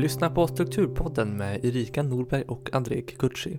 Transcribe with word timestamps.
lyssnar 0.00 0.30
på 0.30 0.46
Strukturpodden 0.46 1.36
med 1.36 1.64
Erika 1.64 2.02
Norberg 2.02 2.42
och 2.42 2.70
André 2.72 3.02
Kikuchi. 3.08 3.58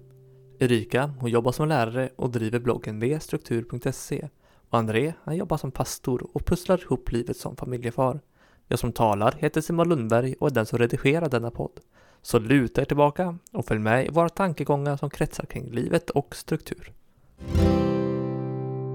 Erika 0.60 1.14
hon 1.20 1.30
jobbar 1.30 1.52
som 1.52 1.68
lärare 1.68 2.10
och 2.16 2.32
driver 2.32 2.60
bloggen 2.60 3.00
vstruktur.se 3.00 4.30
och 4.70 4.78
André 4.78 5.14
han 5.24 5.36
jobbar 5.38 5.58
som 5.58 5.72
pastor 5.72 6.28
och 6.34 6.46
pusslar 6.46 6.82
ihop 6.82 7.12
livet 7.12 7.38
som 7.38 7.56
familjefar. 7.56 8.20
Jag 8.68 8.80
som 8.80 8.92
talar 8.92 9.36
heter 9.40 9.62
Simon 9.62 9.90
Lundberg 9.90 10.36
och 10.40 10.48
är 10.48 10.54
den 10.54 10.66
som 10.66 10.80
redigerar 10.80 11.30
denna 11.30 11.52
podd. 11.52 11.80
Så 12.22 12.40
luta 12.40 12.82
er 12.82 12.86
tillbaka 12.86 13.38
och 13.54 13.66
följ 13.66 13.80
med 13.80 14.06
i 14.06 14.10
våra 14.10 14.30
tankegångar 14.30 14.98
som 14.98 15.10
kretsar 15.10 15.46
kring 15.46 15.72
livet 15.72 16.10
och 16.10 16.36
struktur. 16.36 16.92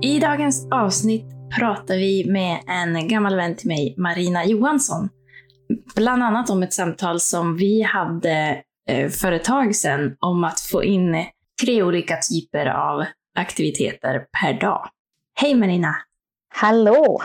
I 0.02 0.18
dagens 0.18 0.68
avsnitt 0.70 1.24
pratar 1.58 1.96
vi 1.96 2.30
med 2.30 2.60
en 2.66 3.08
gammal 3.08 3.36
vän 3.36 3.56
till 3.56 3.68
mig, 3.68 3.94
Marina 3.98 4.44
Johansson. 4.44 5.08
Bland 5.94 6.22
annat 6.22 6.50
om 6.50 6.62
ett 6.62 6.72
samtal 6.72 7.20
som 7.20 7.56
vi 7.56 7.82
hade 7.82 8.62
eh, 8.88 9.10
för 9.10 9.32
ett 9.32 9.44
tag 9.44 9.76
sedan 9.76 10.16
om 10.20 10.44
att 10.44 10.60
få 10.60 10.84
in 10.84 11.26
tre 11.62 11.82
olika 11.82 12.16
typer 12.16 12.66
av 12.66 13.04
aktiviteter 13.34 14.26
per 14.40 14.60
dag. 14.60 14.88
Hej 15.34 15.54
Marina! 15.54 15.94
Hallå! 16.48 17.22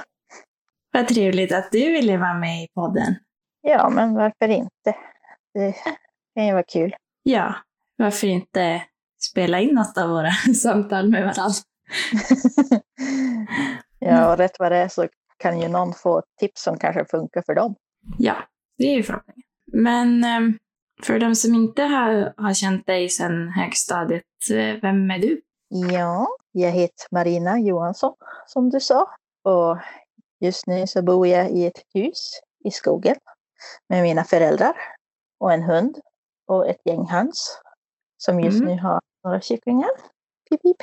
Vad 0.92 1.08
trevligt 1.08 1.52
att 1.52 1.72
du 1.72 1.92
ville 1.92 2.18
vara 2.18 2.34
med 2.34 2.64
i 2.64 2.68
podden. 2.76 3.16
Ja, 3.62 3.90
men 3.90 4.14
varför 4.14 4.48
inte? 4.48 4.96
Det 5.54 5.76
kan 6.36 6.46
ju 6.46 6.52
vara 6.54 6.64
kul. 6.64 6.96
Ja, 7.24 7.56
varför 7.96 8.28
inte 8.28 8.82
spela 9.32 9.60
in 9.60 9.76
något 9.76 9.98
av 9.98 10.10
våra 10.10 10.32
samtal 10.62 11.10
med 11.10 11.22
varandra? 11.22 11.54
ja, 14.00 14.32
och 14.32 14.38
rätt 14.38 14.60
vad 14.60 14.72
det 14.72 14.78
är 14.78 14.88
så 14.88 15.08
kan 15.38 15.62
ju 15.62 15.68
någon 15.68 15.94
få 15.94 16.22
tips 16.40 16.64
som 16.64 16.78
kanske 16.78 17.06
funkar 17.06 17.44
för 17.46 17.56
dem. 17.56 17.76
Ja, 18.18 18.36
det 18.78 18.84
är 18.84 18.96
ju 18.96 19.04
förhoppningen. 19.04 19.44
Men 19.74 20.24
ehm, 20.24 20.58
för 21.04 21.20
de 21.20 21.36
som 21.36 21.56
inte 21.56 21.84
har, 21.84 22.34
har 22.38 22.54
känt 22.54 22.88
dig 22.88 23.10
sedan 23.10 23.50
högstadiet, 23.50 24.24
eh, 24.52 24.82
vem 24.82 25.12
är 25.12 25.20
du? 25.20 25.42
Ja, 25.70 26.28
jag 26.52 26.72
heter 26.72 27.08
Marina 27.12 27.60
Johansson 27.60 28.14
som 28.48 28.70
du 28.70 28.80
sa. 28.80 29.08
Och 29.44 29.78
just 30.40 30.68
nu 30.68 30.88
så 30.88 31.02
bor 31.02 31.28
jag 31.28 31.52
i 31.52 31.66
ett 31.66 31.82
hus 31.94 32.32
i 32.66 32.72
skogen 32.72 33.16
med 33.90 34.04
mina 34.04 34.24
föräldrar 34.24 34.76
och 35.40 35.54
en 35.54 35.64
hund 35.64 35.98
och 36.48 36.68
ett 36.70 36.82
gäng 36.86 37.08
höns 37.08 37.60
som 38.18 38.40
just 38.40 38.62
mm. 38.62 38.76
nu 38.76 38.82
har 38.82 39.00
några 39.24 39.42
kycklingar. 39.42 39.90
Pip, 40.50 40.62
pip. 40.62 40.78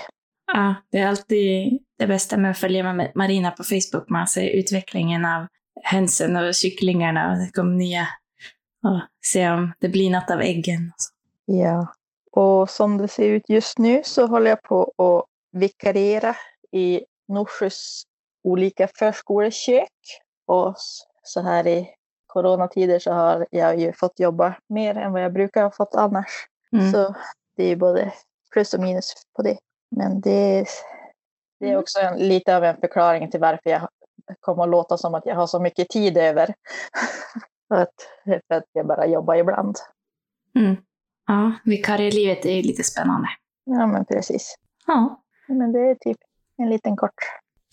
Ja, 0.52 0.74
det 0.90 0.98
är 0.98 1.06
alltid 1.06 1.78
det 1.98 2.06
bästa 2.06 2.36
med 2.36 2.50
att 2.50 2.58
följa 2.58 2.92
med 2.92 3.12
Marina 3.14 3.50
på 3.50 3.64
Facebook. 3.64 4.08
Man 4.08 4.26
ser 4.26 4.48
utvecklingen 4.48 5.24
av 5.24 5.46
hönsen 5.82 6.36
och 6.36 6.54
kycklingarna 6.54 7.32
och 7.32 7.38
det 7.38 7.50
kommer 7.54 7.76
nya. 7.76 8.08
Och 8.82 9.00
se 9.24 9.50
om 9.50 9.72
det 9.78 9.88
blir 9.88 10.10
något 10.10 10.30
av 10.30 10.40
äggen. 10.40 10.92
Ja, 11.44 11.94
och 12.32 12.70
som 12.70 12.98
det 12.98 13.08
ser 13.08 13.28
ut 13.28 13.48
just 13.48 13.78
nu 13.78 14.02
så 14.04 14.26
håller 14.26 14.50
jag 14.50 14.62
på 14.62 14.92
att 14.96 15.24
vikariera 15.60 16.36
i 16.72 17.04
Norsjös 17.28 18.02
olika 18.44 18.88
förskolekök. 18.88 19.92
Och 20.46 20.74
så 21.22 21.40
här 21.40 21.66
i 21.66 21.88
coronatider 22.26 22.98
så 22.98 23.12
har 23.12 23.46
jag 23.50 23.80
ju 23.80 23.92
fått 23.92 24.20
jobba 24.20 24.54
mer 24.68 24.96
än 24.96 25.12
vad 25.12 25.22
jag 25.22 25.32
brukar 25.32 25.62
ha 25.62 25.70
fått 25.70 25.94
annars. 25.94 26.46
Mm. 26.72 26.92
Så 26.92 27.14
det 27.56 27.64
är 27.64 27.76
både 27.76 28.12
plus 28.52 28.74
och 28.74 28.80
minus 28.80 29.14
på 29.36 29.42
det. 29.42 29.58
Men 29.96 30.20
det, 30.20 30.66
det 31.60 31.66
är 31.66 31.70
mm. 31.70 31.80
också 31.80 31.98
en, 31.98 32.18
lite 32.18 32.56
av 32.56 32.64
en 32.64 32.76
förklaring 32.76 33.30
till 33.30 33.40
varför 33.40 33.70
jag 33.70 33.88
kommer 34.40 34.62
att 34.62 34.68
låta 34.68 34.96
som 34.96 35.14
att 35.14 35.26
jag 35.26 35.34
har 35.34 35.46
så 35.46 35.60
mycket 35.60 35.88
tid 35.88 36.16
över. 36.16 36.54
för, 37.68 37.76
att, 37.76 37.94
för 38.48 38.54
att 38.54 38.64
jag 38.72 38.86
bara 38.86 39.06
jobbar 39.06 39.34
ibland. 39.34 39.76
Mm. 40.58 40.76
Ja, 41.26 41.52
vikarielivet 41.64 42.46
är 42.46 42.62
lite 42.62 42.84
spännande. 42.84 43.28
Ja, 43.64 43.86
men 43.86 44.04
precis. 44.04 44.54
Ja. 44.86 45.22
Men 45.48 45.72
det 45.72 45.78
är 45.78 45.94
typ 45.94 46.18
en 46.56 46.70
liten 46.70 46.96
kort. 46.96 47.14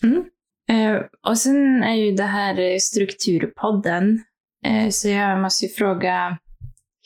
Mm. 0.02 0.24
Eh, 0.68 1.02
och 1.28 1.38
sen 1.38 1.82
är 1.82 1.94
ju 1.94 2.12
det 2.12 2.22
här 2.22 2.78
strukturpodden. 2.78 4.24
Eh, 4.64 4.88
så 4.90 5.08
jag 5.08 5.40
måste 5.40 5.64
ju 5.64 5.72
fråga, 5.72 6.38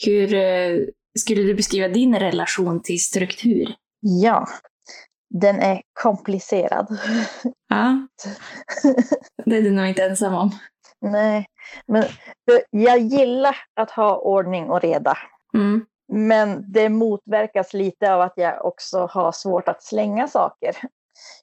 hur 0.07 0.35
eh, 0.35 0.79
skulle 1.19 1.43
du 1.43 1.55
beskriva 1.55 1.89
din 1.89 2.19
relation 2.19 2.83
till 2.83 3.01
struktur? 3.01 3.75
Ja, 4.01 4.47
den 5.31 5.61
är 5.61 5.83
komplicerad. 6.03 6.99
Ja, 7.69 8.07
det 9.45 9.57
är 9.57 9.63
du 9.63 9.71
nog 9.71 9.87
inte 9.87 10.05
ensam 10.05 10.35
om. 10.35 10.51
Nej, 11.01 11.47
men 11.87 12.05
jag 12.71 12.99
gillar 12.99 13.57
att 13.75 13.91
ha 13.91 14.17
ordning 14.17 14.71
och 14.71 14.81
reda. 14.81 15.19
Mm. 15.55 15.87
Men 16.13 16.73
det 16.73 16.89
motverkas 16.89 17.73
lite 17.75 18.15
av 18.15 18.21
att 18.21 18.33
jag 18.37 18.65
också 18.65 19.07
har 19.07 19.33
svårt 19.33 19.69
att 19.69 19.83
slänga 19.83 20.29
saker. 20.29 20.77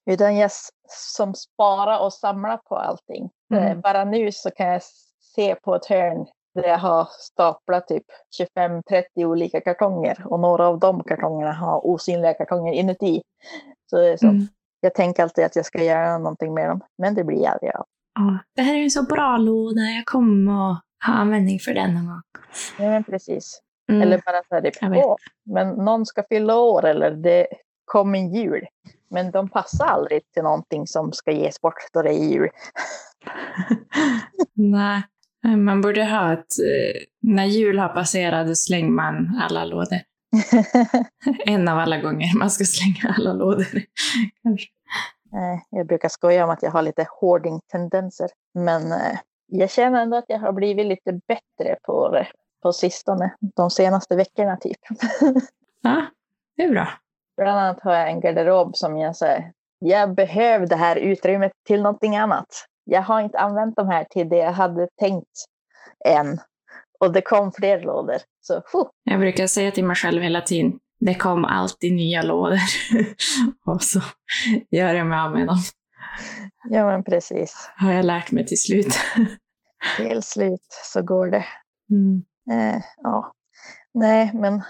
Utan 0.06 0.38
jag 0.38 0.52
som 0.90 1.36
sparar 1.36 2.00
och 2.00 2.14
samlar 2.14 2.58
på 2.58 2.76
allting. 2.76 3.30
Mm. 3.54 3.82
Bara 3.82 4.06
nu 4.06 4.32
så 4.32 4.52
kan 4.52 4.68
jag 4.68 4.82
se 5.36 5.56
på 5.56 5.76
ett 5.76 5.86
hörn 5.86 6.28
där 6.56 6.68
jag 6.68 6.78
har 6.78 7.08
staplat 7.12 7.88
typ 7.88 8.06
25-30 8.58 9.04
olika 9.26 9.62
kartonger 9.62 10.24
och 10.26 10.40
några 10.40 10.68
av 10.68 10.80
de 10.80 11.04
kartongerna 11.04 11.54
har 11.54 11.88
osynliga 11.88 12.34
kartonger 12.34 12.74
inuti. 12.74 13.22
Så, 13.90 13.98
det 13.98 14.18
så 14.18 14.28
mm. 14.28 14.48
Jag 14.82 14.94
tänker 14.94 15.24
alltid 15.24 15.46
att 15.46 15.56
jag 15.56 15.66
ska 15.66 15.84
göra 15.84 16.18
någonting 16.18 16.54
med 16.54 16.70
dem, 16.70 16.82
men 16.98 17.16
det 17.16 17.24
blir 17.24 17.48
aldrig 17.48 17.72
av. 17.76 17.86
Ja, 18.16 18.38
det 18.56 18.62
här 18.62 18.76
är 18.76 18.84
en 18.84 18.92
så 18.92 19.04
bra 19.04 19.38
låda, 19.38 19.82
jag 19.82 20.06
kommer 20.06 20.72
att 20.72 20.82
ha 21.06 21.14
användning 21.14 21.60
för 21.60 21.74
den 21.74 21.94
någon 21.94 22.08
gång. 22.08 22.22
Ja, 22.80 22.90
men 22.90 23.04
precis. 23.04 23.62
Mm. 23.90 24.02
Eller 24.02 24.22
bara 24.26 24.44
så 24.50 24.56
här, 24.56 24.62
typ, 24.62 25.06
åh, 25.06 25.16
men 25.46 25.70
någon 25.70 26.06
ska 26.06 26.24
fylla 26.30 26.56
år 26.56 26.86
eller 26.86 27.12
det 27.12 27.48
kommer 27.86 28.20
jul. 28.20 28.66
Men 29.10 29.32
de 29.32 29.50
passar 29.50 29.86
aldrig 29.86 30.22
till 30.34 30.44
någonting 30.44 30.88
som 30.88 31.14
ska 31.14 31.32
ges 31.32 31.62
bort 31.62 31.74
då 31.94 32.02
det 32.02 32.10
är 32.10 32.30
jul. 32.30 32.50
Nej, 34.54 35.04
man 35.58 35.82
borde 35.82 36.06
ha 36.06 36.34
ett... 36.34 36.40
Eh, 36.40 37.02
när 37.22 37.46
jul 37.46 37.80
har 37.80 37.90
passerat, 37.90 38.58
slänger 38.58 38.92
man 38.92 39.42
alla 39.44 39.66
lådor. 39.66 40.00
en 41.46 41.68
av 41.68 41.80
alla 41.80 41.98
gånger 41.98 42.38
man 42.38 42.50
ska 42.50 42.66
slänga 42.66 43.16
alla 43.18 43.34
lådor. 43.34 43.66
Kanske. 44.44 44.68
Jag 45.70 45.88
brukar 45.88 46.10
skoja 46.10 46.44
om 46.44 46.50
att 46.50 46.64
jag 46.64 46.72
har 46.72 46.82
lite 46.82 47.08
hoarding-tendenser. 47.22 48.30
Men 48.54 48.92
eh, 48.92 49.20
jag 49.48 49.72
känner 49.72 50.02
ändå 50.02 50.18
att 50.18 50.26
jag 50.28 50.40
har 50.40 50.52
blivit 50.52 50.86
lite 50.86 51.20
bättre 51.28 51.76
på 51.84 52.10
det 52.10 52.28
på 52.62 52.74
sistone. 52.74 53.36
De 53.56 53.70
senaste 53.70 54.16
veckorna 54.16 54.58
typ. 54.58 54.78
Ja, 55.82 56.06
det 56.58 56.64
är 56.64 56.70
bra. 56.70 56.88
Bland 57.38 57.60
annat 57.60 57.82
har 57.82 57.94
jag 57.94 58.10
en 58.10 58.20
garderob 58.20 58.78
som 58.78 58.98
jag 58.98 59.16
säger, 59.16 59.52
jag 59.80 60.16
behöver 60.16 60.68
det 60.68 60.76
här 60.76 60.96
utrymmet 60.96 61.52
till 61.68 61.82
någonting 61.82 62.18
annat. 62.18 62.48
Jag 62.84 63.02
har 63.02 63.22
inte 63.22 63.40
använt 63.40 63.76
de 63.76 63.88
här 63.88 64.04
till 64.04 64.30
det 64.30 64.38
jag 64.38 64.52
hade 64.52 64.88
tänkt 65.00 65.46
än. 66.06 66.40
Och 67.00 67.14
det 67.14 67.22
kom 67.22 67.52
fler 67.52 67.82
lådor. 67.82 68.18
Så. 68.42 68.62
Jag 69.04 69.20
brukar 69.20 69.48
säga 69.48 69.72
till 69.72 69.86
mig 69.86 69.96
själv 69.96 70.22
hela 70.22 70.42
tiden, 70.42 70.80
det 71.00 71.16
kom 71.16 71.46
alltid 71.46 71.94
nya 71.94 72.22
lådor. 72.22 72.60
och 73.66 73.82
så 73.82 74.02
gör 74.72 74.94
jag 74.94 75.08
mig 75.08 75.20
av 75.20 75.32
med 75.32 75.48
dem. 75.48 75.58
Ja, 76.70 76.86
men 76.86 77.04
precis. 77.04 77.70
Har 77.76 77.92
jag 77.92 78.06
lärt 78.06 78.32
mig 78.32 78.46
till 78.46 78.62
slut. 78.62 79.00
till 79.98 80.24
slut 80.24 80.68
så 80.70 81.02
går 81.02 81.28
det. 81.28 81.46
Mm. 81.90 82.24
Eh, 82.52 82.82
ja. 83.04 83.34
Nej, 83.94 84.32
men 84.34 84.62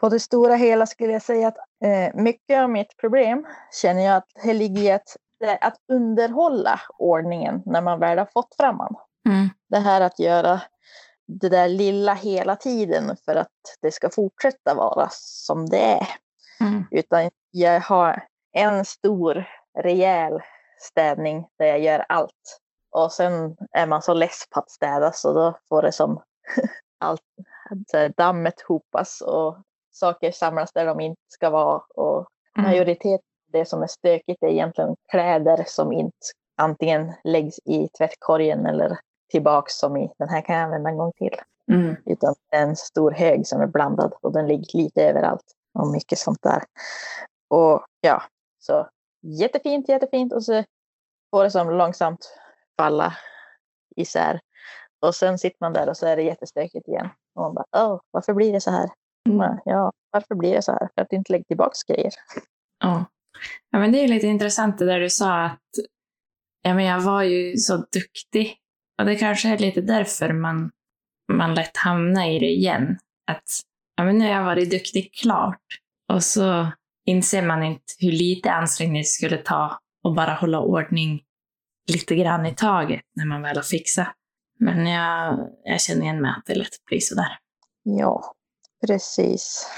på 0.00 0.08
det 0.08 0.20
stora 0.20 0.54
hela 0.54 0.86
skulle 0.86 1.12
jag 1.12 1.22
säga 1.22 1.48
att 1.48 1.56
eh, 1.84 2.22
mycket 2.22 2.58
av 2.58 2.70
mitt 2.70 2.96
problem 3.00 3.46
känner 3.82 4.02
jag 4.02 4.16
att 4.16 4.28
det 4.44 4.54
ligger 4.54 4.82
i 4.82 4.90
att, 4.90 5.16
att 5.60 5.76
underhålla 5.92 6.80
ordningen 6.98 7.62
när 7.66 7.82
man 7.82 8.00
väl 8.00 8.18
har 8.18 8.28
fått 8.32 8.54
fram 8.56 8.78
den. 8.78 8.96
Mm. 9.34 9.48
Det 9.68 9.78
här 9.78 10.00
att 10.00 10.18
göra 10.18 10.60
det 11.30 11.48
där 11.48 11.68
lilla 11.68 12.14
hela 12.14 12.56
tiden 12.56 13.16
för 13.24 13.36
att 13.36 13.48
det 13.82 13.92
ska 13.92 14.10
fortsätta 14.10 14.74
vara 14.74 15.08
som 15.12 15.66
det 15.66 15.82
är. 15.82 16.08
Mm. 16.60 16.84
Utan 16.90 17.30
jag 17.50 17.80
har 17.80 18.22
en 18.52 18.84
stor 18.84 19.44
rejäl 19.78 20.40
städning 20.78 21.46
där 21.58 21.66
jag 21.66 21.80
gör 21.80 22.04
allt. 22.08 22.60
Och 22.90 23.12
sen 23.12 23.56
är 23.72 23.86
man 23.86 24.02
så 24.02 24.14
less 24.14 24.44
på 24.50 24.60
att 24.60 24.70
städa 24.70 25.12
så 25.12 25.32
då 25.32 25.58
får 25.68 25.82
det 25.82 25.92
som 25.92 26.22
allt, 26.98 27.22
dammet 28.16 28.60
hopas 28.60 29.20
och 29.20 29.58
saker 29.90 30.32
samlas 30.32 30.72
där 30.72 30.86
de 30.86 31.00
inte 31.00 31.22
ska 31.28 31.50
vara. 31.50 31.82
Och 31.94 32.26
mm. 32.58 32.70
majoritet 32.70 33.20
det 33.52 33.64
som 33.64 33.82
är 33.82 33.86
stökigt 33.86 34.42
är 34.42 34.48
egentligen 34.48 34.96
kläder 35.10 35.64
som 35.66 35.92
inte 35.92 36.16
antingen 36.56 37.12
läggs 37.24 37.58
i 37.58 37.88
tvättkorgen 37.98 38.66
eller 38.66 38.98
tillbaks 39.30 39.78
som 39.78 39.96
i 39.96 40.12
den 40.18 40.28
här 40.28 40.40
kan 40.40 40.56
jag 40.56 40.64
använda 40.64 40.90
en 40.90 40.96
gång 40.96 41.12
till. 41.12 41.36
Mm. 41.72 41.96
Utan 42.06 42.34
en 42.50 42.76
stor 42.76 43.10
hög 43.10 43.46
som 43.46 43.60
är 43.60 43.66
blandad 43.66 44.12
och 44.22 44.32
den 44.32 44.46
ligger 44.46 44.78
lite 44.78 45.02
överallt 45.04 45.44
och 45.78 45.86
mycket 45.86 46.18
sånt 46.18 46.42
där. 46.42 46.62
Och 47.48 47.84
ja, 48.00 48.22
så 48.58 48.88
jättefint, 49.22 49.88
jättefint 49.88 50.32
och 50.32 50.44
så 50.44 50.64
får 51.30 51.44
det 51.44 51.50
som 51.50 51.70
långsamt 51.70 52.38
falla 52.78 53.16
isär. 53.96 54.40
Och 55.06 55.14
sen 55.14 55.38
sitter 55.38 55.56
man 55.60 55.72
där 55.72 55.88
och 55.88 55.96
så 55.96 56.06
är 56.06 56.16
det 56.16 56.22
jättestökigt 56.22 56.88
igen. 56.88 57.08
Och 57.34 57.42
man 57.42 57.54
bara, 57.54 57.86
åh, 57.86 58.00
varför 58.10 58.34
blir 58.34 58.52
det 58.52 58.60
så 58.60 58.70
här? 58.70 58.90
Mm. 59.28 59.58
Ja, 59.64 59.92
varför 60.10 60.34
blir 60.34 60.54
det 60.54 60.62
så 60.62 60.72
här? 60.72 60.88
För 60.94 61.02
att 61.02 61.10
du 61.10 61.16
inte 61.16 61.32
lägger 61.32 61.44
tillbaka 61.44 61.74
grejer. 61.88 62.12
Ja. 62.78 63.04
ja, 63.70 63.78
men 63.78 63.92
det 63.92 63.98
är 64.04 64.08
lite 64.08 64.26
intressant 64.26 64.78
det 64.78 64.86
där 64.86 65.00
du 65.00 65.10
sa 65.10 65.44
att 65.44 65.58
ja, 66.62 66.74
men 66.74 66.84
jag 66.84 67.00
var 67.00 67.22
ju 67.22 67.56
så 67.56 67.76
duktig. 67.76 68.56
Och 69.00 69.06
det 69.06 69.16
kanske 69.16 69.48
är 69.48 69.58
lite 69.58 69.80
därför 69.80 70.32
man, 70.32 70.70
man 71.32 71.54
lätt 71.54 71.76
hamnar 71.76 72.28
i 72.28 72.38
det 72.38 72.50
igen. 72.50 72.98
Att 73.26 73.44
ja, 73.96 74.04
men 74.04 74.18
nu 74.18 74.24
har 74.24 74.32
jag 74.32 74.44
varit 74.44 74.70
duktig 74.70 75.14
klart. 75.14 75.62
Och 76.12 76.24
så 76.24 76.72
inser 77.06 77.42
man 77.42 77.62
inte 77.62 77.84
hur 77.98 78.12
lite 78.12 78.52
ansträngning 78.52 79.02
det 79.02 79.06
skulle 79.06 79.36
ta 79.36 79.78
att 80.08 80.16
bara 80.16 80.34
hålla 80.34 80.60
ordning 80.60 81.22
lite 81.92 82.14
grann 82.14 82.46
i 82.46 82.54
taget 82.54 83.02
när 83.16 83.24
man 83.24 83.42
väl 83.42 83.56
har 83.56 83.62
fixat. 83.62 84.08
Men 84.58 84.86
jag, 84.86 85.48
jag 85.64 85.80
känner 85.80 86.02
igen 86.02 86.22
mig 86.22 86.30
att 86.30 86.46
det 86.46 86.54
lätt 86.54 86.84
blir 86.86 87.00
sådär. 87.00 87.38
Ja, 87.82 88.34
precis. 88.86 89.70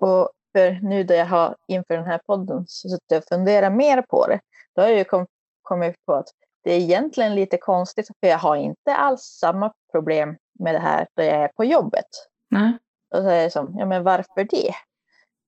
Och 0.00 0.30
för 0.52 0.70
nu 0.82 1.04
då 1.04 1.14
jag 1.14 1.26
har 1.26 1.56
inför 1.68 1.94
den 1.94 2.06
här 2.06 2.20
podden 2.26 2.66
suttit 2.66 3.12
och 3.18 3.24
funderat 3.28 3.72
mer 3.72 4.02
på 4.02 4.26
det, 4.26 4.40
då 4.74 4.82
har 4.82 4.88
jag 4.88 4.98
ju 4.98 5.04
kom, 5.04 5.26
kommit 5.62 5.94
på 6.06 6.14
att 6.14 6.28
det 6.66 6.72
är 6.72 6.78
egentligen 6.80 7.34
lite 7.34 7.58
konstigt, 7.58 8.06
för 8.06 8.28
jag 8.28 8.38
har 8.38 8.56
inte 8.56 8.94
alls 8.94 9.22
samma 9.22 9.72
problem 9.92 10.36
med 10.58 10.74
det 10.74 10.78
här 10.78 11.06
då 11.16 11.22
jag 11.22 11.32
är 11.32 11.48
på 11.48 11.64
jobbet. 11.64 12.06
Nej. 12.50 12.78
Och 13.14 13.22
så 13.22 13.28
är 13.28 13.44
det 13.44 13.50
som, 13.50 13.78
ja 13.78 13.86
men 13.86 14.04
varför 14.04 14.44
det? 14.44 14.74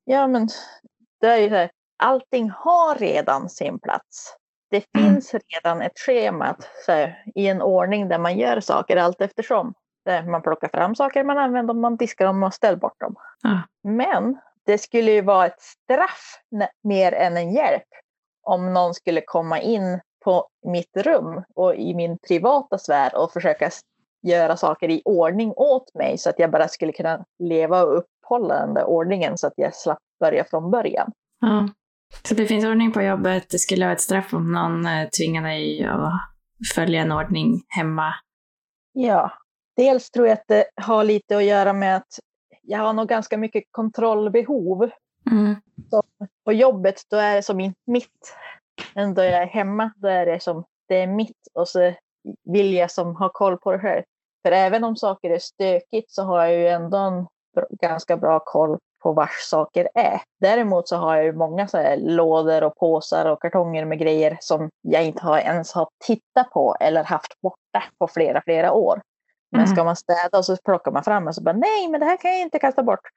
Ja 0.05 0.26
men 0.26 0.49
det 1.20 1.26
är 1.26 1.37
ju 1.37 1.49
så 1.49 1.55
här, 1.55 1.70
allting 1.97 2.50
har 2.50 2.94
redan 2.94 3.49
sin 3.49 3.79
plats. 3.79 4.37
Det 4.70 4.85
Mm. 4.97 5.15
finns 5.15 5.35
redan 5.35 5.82
ett 5.82 5.99
schema 5.99 6.56
här, 6.87 7.23
i 7.35 7.49
en 7.49 7.62
ordning 7.62 8.09
där 8.09 8.19
man 8.19 8.38
gör 8.38 8.61
saker 8.61 8.97
allt 8.97 9.20
eftersom. 9.20 9.75
Där 10.05 10.23
man 10.23 10.43
plockar 10.43 10.69
fram 10.69 10.94
saker 10.94 11.25
man 11.25 11.38
använder, 11.38 11.75
man 11.75 11.97
diskar 11.97 12.26
dem 12.26 12.43
och 12.43 12.55
ställer 12.55 12.76
bort 12.76 13.00
dem. 13.00 13.15
Ja. 13.43 13.62
Men 13.82 14.38
det 14.67 14.79
skulle 14.79 15.12
ju 15.12 15.23
vara 15.23 15.47
ett 15.47 15.61
straff 15.61 16.41
mer 16.82 17.12
än 17.12 17.37
en 17.37 17.53
hjälp 17.53 17.88
om 18.43 18.73
någon 18.73 18.94
skulle 18.94 19.20
komma 19.20 19.61
in 19.61 20.00
på 20.25 20.49
mitt 20.67 20.97
rum 20.97 21.43
och 21.55 21.75
i 21.75 21.94
min 21.94 22.19
privata 22.29 22.79
sfär 22.79 23.17
och 23.17 23.32
försöka 23.32 23.70
göra 24.23 24.56
saker 24.56 24.91
i 24.91 25.03
ordning 25.05 25.53
åt 25.56 25.94
mig 25.94 26.19
så 26.19 26.31
att 26.31 26.38
jag 26.38 26.50
bara 26.50 26.69
skulle 26.69 26.93
kunna 26.93 27.25
leva 27.38 27.82
och 27.82 27.99
uppehålla 27.99 28.55
den 28.55 28.75
där 28.75 28.85
ordningen 28.85 29.38
så 29.38 29.47
att 29.47 29.53
jag 29.56 29.75
slapp 29.75 29.99
börja 30.20 30.44
från 30.44 30.70
början. 30.70 31.12
Ja. 31.41 31.69
Så 32.23 32.35
det 32.35 32.47
finns 32.47 32.65
ordning 32.65 32.93
på 32.93 33.03
jobbet. 33.03 33.50
Det 33.50 33.59
skulle 33.59 33.85
vara 33.85 33.93
ett 33.93 34.00
straff 34.00 34.35
om 34.35 34.53
någon 34.53 34.87
eh, 34.87 35.09
tvingar 35.09 35.43
dig 35.43 35.85
att 35.85 36.12
följa 36.75 37.03
en 37.03 37.12
ordning 37.12 37.62
hemma. 37.69 38.15
Ja, 38.93 39.32
dels 39.76 40.11
tror 40.11 40.26
jag 40.26 40.32
att 40.35 40.49
det 40.49 40.65
har 40.76 41.05
lite 41.05 41.37
att 41.37 41.44
göra 41.44 41.73
med 41.73 41.97
att 41.97 42.19
jag 42.62 42.79
har 42.79 42.93
nog 42.93 43.09
ganska 43.09 43.38
mycket 43.38 43.65
kontrollbehov. 43.70 44.91
Mm. 45.31 45.56
På 46.44 46.53
jobbet 46.53 47.03
då 47.11 47.17
är 47.17 47.37
det 47.37 47.43
som 47.43 47.75
mitt. 47.87 48.37
Men 48.95 49.15
då 49.15 49.23
jag 49.23 49.43
är 49.43 49.47
hemma 49.47 49.91
då 49.97 50.09
är 50.09 50.27
det 50.27 50.41
som 50.41 50.65
det 50.89 51.03
är 51.03 51.07
mitt. 51.07 51.49
Och 51.55 51.69
så 51.69 51.93
vill 52.45 52.75
jag 52.75 52.91
som 52.91 53.17
ha 53.17 53.29
koll 53.29 53.59
på 53.59 53.73
det 53.73 53.79
själv. 53.79 54.03
För 54.47 54.53
även 54.53 54.85
om 54.85 54.97
saker 54.97 55.31
är 55.31 55.39
stökigt 55.39 56.11
så 56.11 56.23
har 56.23 56.45
jag 56.45 56.55
ju 56.55 56.69
ändå 56.69 56.97
en 56.99 57.27
ganska 57.71 58.17
bra 58.17 58.41
koll 58.41 58.79
på 59.03 59.13
vars 59.13 59.41
saker 59.51 59.89
är. 59.95 60.21
Däremot 60.41 60.89
så 60.89 60.97
har 60.97 61.17
jag 61.17 61.25
ju 61.25 61.33
många 61.33 61.69
så 61.69 61.79
här 61.79 61.97
lådor 61.97 62.65
och 62.65 62.77
påsar 62.77 63.31
och 63.31 63.43
kartonger 63.43 63.85
med 63.85 63.99
grejer 63.99 64.39
som 64.41 64.71
jag 64.83 65.05
inte 65.05 65.23
har 65.23 65.39
ens 65.39 65.73
har 65.73 65.89
tittat 66.07 66.51
på 66.51 66.77
eller 66.81 67.05
haft 67.05 67.41
borta 67.41 67.85
på 67.99 68.09
flera, 68.09 68.43
flera 68.43 68.73
år. 68.73 69.01
Men 69.51 69.61
Mm. 69.61 69.75
ska 69.75 69.85
man 69.85 69.97
städa 69.97 70.39
och 70.39 70.45
så 70.45 70.57
plockar 70.65 70.91
man 70.91 71.05
fram 71.05 71.27
och 71.27 71.35
så 71.35 71.43
bara 71.43 71.57
nej, 71.57 71.89
men 71.89 72.01
det 72.01 72.07
här 72.07 72.17
kan 72.17 72.31
jag 72.31 72.41
inte 72.41 72.59
kasta 72.59 72.83
bort. 72.83 73.09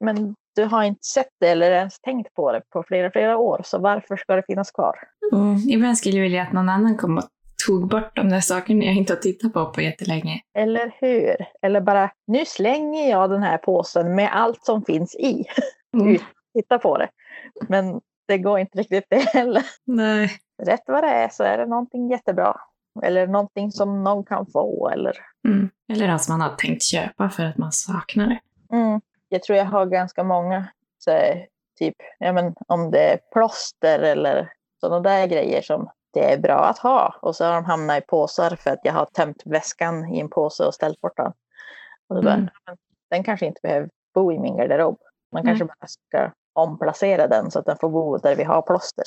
Men 0.00 0.34
du 0.54 0.64
har 0.64 0.84
inte 0.84 1.04
sett 1.04 1.30
det 1.40 1.48
eller 1.48 1.70
ens 1.70 2.00
tänkt 2.00 2.34
på 2.34 2.52
det 2.52 2.62
på 2.70 2.84
flera, 2.88 3.10
flera 3.10 3.38
år. 3.38 3.60
Så 3.64 3.78
varför 3.78 4.16
ska 4.16 4.36
det 4.36 4.42
finnas 4.46 4.70
kvar? 4.70 4.94
Mm. 5.32 5.56
Ibland 5.68 5.98
skulle 5.98 6.16
jag 6.16 6.22
vilja 6.22 6.42
att 6.42 6.52
någon 6.52 6.68
annan 6.68 6.96
kom 6.96 7.18
och 7.18 7.24
tog 7.66 7.88
bort 7.88 8.16
de 8.16 8.28
där 8.28 8.40
sakerna 8.40 8.84
jag 8.84 8.94
inte 8.94 9.12
har 9.12 9.20
tittat 9.20 9.52
på 9.52 9.66
på 9.66 9.80
jättelänge. 9.80 10.40
Eller 10.58 10.94
hur? 11.00 11.36
Eller 11.62 11.80
bara, 11.80 12.10
nu 12.26 12.44
slänger 12.44 13.10
jag 13.10 13.30
den 13.30 13.42
här 13.42 13.58
påsen 13.58 14.14
med 14.14 14.30
allt 14.32 14.64
som 14.64 14.84
finns 14.84 15.14
i. 15.14 15.44
Mm. 15.96 16.18
Titta 16.54 16.78
på 16.78 16.98
det. 16.98 17.08
Men 17.68 18.00
det 18.28 18.38
går 18.38 18.58
inte 18.58 18.78
riktigt 18.78 19.04
det 19.10 19.16
heller. 19.16 19.62
Nej. 19.84 20.30
Rätt 20.62 20.82
vad 20.86 21.04
det 21.04 21.10
är 21.10 21.28
så 21.28 21.44
är 21.44 21.58
det 21.58 21.66
någonting 21.66 22.10
jättebra. 22.10 22.56
Eller 23.02 23.26
någonting 23.26 23.72
som 23.72 24.04
någon 24.04 24.24
kan 24.24 24.46
få. 24.46 24.88
Eller... 24.88 25.16
Mm. 25.48 25.70
Eller 25.92 26.08
något 26.08 26.22
som 26.22 26.38
man 26.38 26.50
har 26.50 26.56
tänkt 26.56 26.82
köpa 26.82 27.30
för 27.30 27.42
att 27.44 27.58
man 27.58 27.72
saknar 27.72 28.26
det. 28.26 28.40
Mm. 28.76 29.00
Jag 29.34 29.42
tror 29.42 29.58
jag 29.58 29.64
har 29.64 29.86
ganska 29.86 30.24
många, 30.24 30.66
så 30.98 31.10
här, 31.10 31.46
typ 31.78 31.94
ja, 32.18 32.32
men, 32.32 32.54
om 32.68 32.90
det 32.90 33.12
är 33.12 33.18
plåster 33.32 33.98
eller 33.98 34.52
sådana 34.80 35.00
där 35.00 35.26
grejer 35.26 35.62
som 35.62 35.90
det 36.12 36.32
är 36.32 36.38
bra 36.38 36.64
att 36.64 36.78
ha. 36.78 37.14
Och 37.22 37.36
så 37.36 37.44
har 37.44 37.52
de 37.54 37.64
hamnat 37.64 37.98
i 37.98 38.06
påsar 38.06 38.56
för 38.56 38.70
att 38.70 38.78
jag 38.82 38.92
har 38.92 39.04
tömt 39.06 39.42
väskan 39.44 40.14
i 40.14 40.20
en 40.20 40.28
påse 40.28 40.64
och 40.64 40.74
ställt 40.74 41.00
bort 41.00 41.16
den. 41.16 41.32
Och 42.08 42.16
då 42.16 42.22
bara, 42.22 42.34
Mm. 42.34 42.48
den 43.10 43.24
kanske 43.24 43.46
inte 43.46 43.60
behöver 43.62 43.88
bo 44.14 44.32
i 44.32 44.38
min 44.38 44.56
garderob. 44.56 44.98
Man 45.32 45.44
Nej. 45.44 45.50
kanske 45.50 45.64
bara 45.64 45.86
ska 45.86 46.30
omplacera 46.52 47.26
den 47.26 47.50
så 47.50 47.58
att 47.58 47.66
den 47.66 47.76
får 47.80 47.90
bo 47.90 48.16
där 48.16 48.36
vi 48.36 48.44
har 48.44 48.62
plåster. 48.62 49.04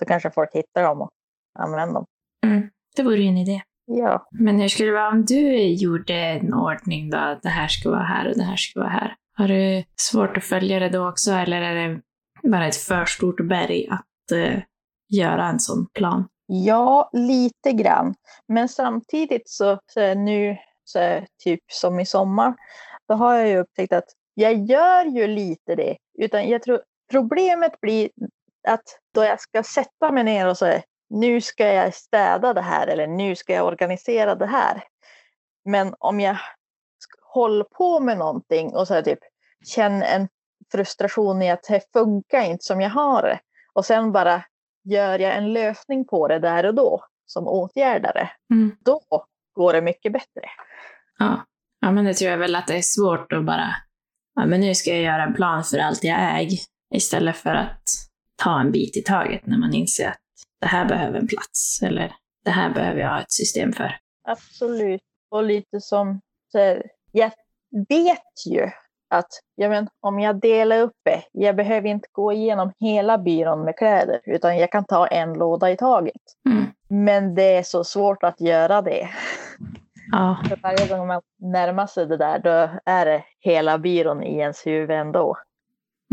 Då 0.00 0.06
kanske 0.06 0.30
folk 0.30 0.50
hittar 0.54 0.82
dem 0.82 1.02
och 1.02 1.10
använder 1.58 1.94
dem. 1.94 2.06
Mm. 2.46 2.70
Det 2.96 3.02
vore 3.02 3.16
ju 3.16 3.28
en 3.28 3.36
idé. 3.38 3.62
Ja, 3.84 4.26
Men 4.30 4.60
hur 4.60 4.68
skulle 4.68 4.88
det 4.88 4.94
vara 4.94 5.08
om 5.08 5.24
du 5.24 5.66
gjorde 5.66 6.14
en 6.14 6.54
ordning 6.54 7.10
då? 7.10 7.18
att 7.18 7.42
Det 7.42 7.48
här 7.48 7.68
ska 7.68 7.90
vara 7.90 8.02
här 8.02 8.28
och 8.30 8.36
det 8.36 8.42
här 8.42 8.56
ska 8.56 8.80
vara 8.80 8.90
här. 8.90 9.14
Har 9.34 9.48
du 9.48 9.84
svårt 9.96 10.36
att 10.36 10.44
följa 10.44 10.78
det 10.78 10.88
då 10.88 11.08
också 11.08 11.32
eller 11.32 11.62
är 11.62 11.74
det 11.74 12.00
bara 12.48 12.66
ett 12.66 12.76
för 12.76 13.04
stort 13.04 13.40
berg 13.40 13.88
att 13.90 14.32
eh, 14.32 14.62
göra 15.08 15.48
en 15.48 15.60
sån 15.60 15.86
plan? 15.94 16.28
Ja, 16.46 17.10
lite 17.12 17.72
grann. 17.72 18.14
Men 18.48 18.68
samtidigt 18.68 19.48
så, 19.48 19.78
så 19.86 20.14
nu, 20.14 20.56
så 20.84 21.20
typ 21.44 21.60
som 21.72 22.00
i 22.00 22.06
sommar, 22.06 22.54
då 23.08 23.14
har 23.14 23.34
jag 23.34 23.48
ju 23.48 23.58
upptäckt 23.58 23.92
att 23.92 24.08
jag 24.34 24.54
gör 24.54 25.04
ju 25.04 25.26
lite 25.26 25.74
det. 25.74 25.96
Utan 26.18 26.48
jag 26.48 26.62
tror 26.62 26.82
problemet 27.10 27.80
blir 27.80 28.10
att 28.68 28.98
då 29.14 29.24
jag 29.24 29.40
ska 29.40 29.62
sätta 29.62 30.12
mig 30.12 30.24
ner 30.24 30.48
och 30.48 30.58
säga 30.58 30.82
nu 31.10 31.40
ska 31.40 31.66
jag 31.66 31.94
städa 31.94 32.54
det 32.54 32.60
här 32.60 32.86
eller 32.86 33.06
nu 33.06 33.36
ska 33.36 33.52
jag 33.52 33.66
organisera 33.66 34.34
det 34.34 34.46
här. 34.46 34.84
Men 35.64 35.94
om 35.98 36.20
jag 36.20 36.36
håller 37.34 37.64
på 37.64 38.00
med 38.00 38.18
någonting 38.18 38.74
och 38.74 38.86
så 38.88 38.94
här 38.94 39.02
typ 39.02 39.18
känner 39.66 40.06
en 40.16 40.28
frustration 40.72 41.42
i 41.42 41.50
att 41.50 41.62
det 41.68 41.80
funkar 41.92 42.42
inte 42.44 42.64
som 42.64 42.80
jag 42.80 42.90
har 42.90 43.22
det. 43.22 43.40
Och 43.72 43.84
sen 43.84 44.12
bara 44.12 44.42
gör 44.84 45.18
jag 45.18 45.36
en 45.36 45.52
lösning 45.52 46.04
på 46.06 46.28
det 46.28 46.38
där 46.38 46.66
och 46.66 46.74
då 46.74 47.04
som 47.26 47.48
åtgärdare, 47.48 48.30
Mm. 48.52 48.76
då 48.80 49.00
går 49.54 49.72
det 49.72 49.80
mycket 49.80 50.12
bättre. 50.12 50.42
Ja. 51.18 51.46
ja, 51.80 51.90
men 51.90 52.04
det 52.04 52.14
tror 52.14 52.30
jag 52.30 52.38
väl 52.38 52.54
att 52.56 52.66
det 52.66 52.76
är 52.76 52.82
svårt 52.82 53.32
att 53.32 53.44
bara, 53.44 53.74
ja 54.34 54.46
men 54.46 54.60
nu 54.60 54.74
ska 54.74 54.90
jag 54.90 55.02
göra 55.02 55.22
en 55.22 55.34
plan 55.34 55.64
för 55.64 55.78
allt 55.78 56.04
jag 56.04 56.40
äger. 56.40 56.58
Istället 56.94 57.36
för 57.36 57.54
att 57.54 57.82
ta 58.42 58.60
en 58.60 58.72
bit 58.72 58.96
i 58.96 59.02
taget 59.02 59.46
när 59.46 59.58
man 59.58 59.74
inser 59.74 60.08
att 60.08 60.18
det 60.60 60.66
här 60.66 60.84
behöver 60.88 61.18
en 61.18 61.26
plats 61.28 61.82
eller 61.82 62.12
det 62.44 62.50
här 62.50 62.70
behöver 62.74 63.00
jag 63.00 63.08
ha 63.10 63.20
ett 63.20 63.32
system 63.32 63.72
för. 63.72 63.96
Absolut. 64.28 65.00
Och 65.30 65.42
lite 65.44 65.80
som, 65.80 66.20
här, 66.54 66.82
jag 67.12 67.30
vet 67.88 68.46
ju 68.46 68.70
att 69.10 69.28
ja, 69.54 69.68
men, 69.68 69.88
om 70.00 70.20
jag 70.20 70.40
delar 70.40 70.80
upp 70.80 70.96
det, 71.04 71.22
jag 71.32 71.56
behöver 71.56 71.88
inte 71.88 72.08
gå 72.12 72.32
igenom 72.32 72.72
hela 72.80 73.18
byrån 73.18 73.64
med 73.64 73.76
kläder, 73.76 74.20
utan 74.24 74.58
jag 74.58 74.72
kan 74.72 74.84
ta 74.84 75.06
en 75.06 75.32
låda 75.32 75.70
i 75.70 75.76
taget. 75.76 76.22
Mm. 76.50 76.64
Men 76.88 77.34
det 77.34 77.56
är 77.56 77.62
så 77.62 77.84
svårt 77.84 78.22
att 78.22 78.40
göra 78.40 78.82
det. 78.82 79.08
Ja, 80.12 80.36
För 80.48 80.58
varje 80.62 80.86
gång 80.86 81.06
man 81.06 81.22
närmar 81.38 81.86
sig 81.86 82.06
det 82.06 82.16
där, 82.16 82.38
då 82.38 82.70
är 82.84 83.06
det 83.06 83.24
hela 83.40 83.78
byrån 83.78 84.22
i 84.22 84.38
ens 84.38 84.66
huvud 84.66 84.90
ändå. 84.90 85.36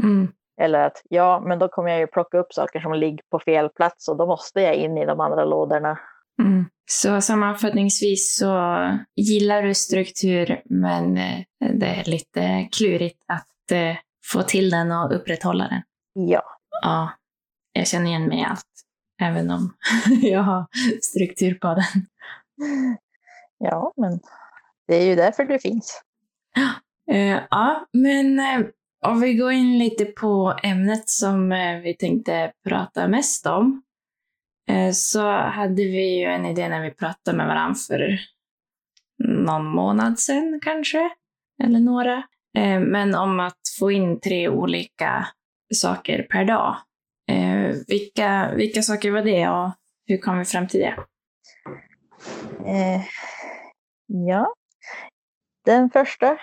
mm. 0.03 0.31
Eller 0.61 0.79
att 0.79 1.01
ja, 1.09 1.41
men 1.45 1.59
då 1.59 1.67
kommer 1.67 1.89
jag 1.89 1.99
ju 1.99 2.07
plocka 2.07 2.37
upp 2.37 2.53
saker 2.53 2.79
som 2.79 2.93
ligger 2.93 3.23
på 3.31 3.39
fel 3.39 3.69
plats 3.69 4.07
och 4.07 4.17
då 4.17 4.25
måste 4.25 4.61
jag 4.61 4.75
in 4.75 4.97
i 4.97 5.05
de 5.05 5.19
andra 5.19 5.45
lådorna. 5.45 5.99
Mm. 6.39 6.65
Så 6.91 7.21
sammanfattningsvis 7.21 8.35
så 8.35 8.81
gillar 9.15 9.63
du 9.63 9.73
struktur, 9.73 10.61
men 10.65 11.17
eh, 11.17 11.39
det 11.73 11.85
är 11.85 12.03
lite 12.03 12.69
klurigt 12.71 13.23
att 13.27 13.71
eh, 13.71 13.95
få 14.25 14.41
till 14.41 14.69
den 14.69 14.91
och 14.91 15.15
upprätthålla 15.15 15.67
den. 15.67 15.81
Ja, 16.13 16.43
Ja, 16.81 17.11
jag 17.73 17.87
känner 17.87 18.07
igen 18.07 18.27
mig 18.27 18.39
i 18.39 18.43
allt, 18.43 18.65
även 19.21 19.51
om 19.51 19.75
jag 20.21 20.43
har 20.43 20.65
struktur 21.01 21.53
på 21.53 21.67
den. 21.67 22.05
ja, 23.57 23.93
men 23.97 24.19
det 24.87 24.95
är 24.95 25.05
ju 25.05 25.15
därför 25.15 25.45
det 25.45 25.59
finns. 25.59 26.01
Ja, 27.49 27.87
men 27.93 28.39
eh, 28.39 28.65
om 29.05 29.21
vi 29.21 29.33
går 29.33 29.51
in 29.51 29.77
lite 29.77 30.05
på 30.05 30.59
ämnet 30.63 31.09
som 31.09 31.49
vi 31.83 31.95
tänkte 31.99 32.51
prata 32.67 33.07
mest 33.07 33.45
om, 33.45 33.81
Eh, 34.69 34.91
så 34.91 35.31
hade 35.31 35.83
vi 35.83 36.19
ju 36.19 36.25
en 36.25 36.45
idé 36.45 36.69
när 36.69 36.81
vi 36.81 36.91
pratade 36.91 37.37
med 37.37 37.47
varandra 37.47 37.75
för 37.87 38.19
någon 39.17 39.65
månad 39.65 40.19
sedan 40.19 40.59
kanske, 40.63 41.09
eller 41.63 41.79
några. 41.79 42.23
Eh, 42.57 42.79
men 42.79 43.15
om 43.15 43.39
att 43.39 43.59
få 43.79 43.91
in 43.91 44.19
tre 44.19 44.49
olika 44.49 45.27
saker 45.75 46.27
per 46.31 46.45
dag. 46.45 46.77
Eh, 47.31 47.75
vilka, 47.87 48.51
vilka 48.55 48.81
saker 48.81 49.11
var 49.11 49.21
det 49.21 49.49
och 49.49 49.71
hur 50.05 50.17
kom 50.17 50.39
vi 50.39 50.45
fram 50.45 50.67
till 50.67 50.79
det? 50.79 50.95
Eh, 52.65 53.01
ja, 54.07 54.53
den 55.65 55.89
första 55.89 56.37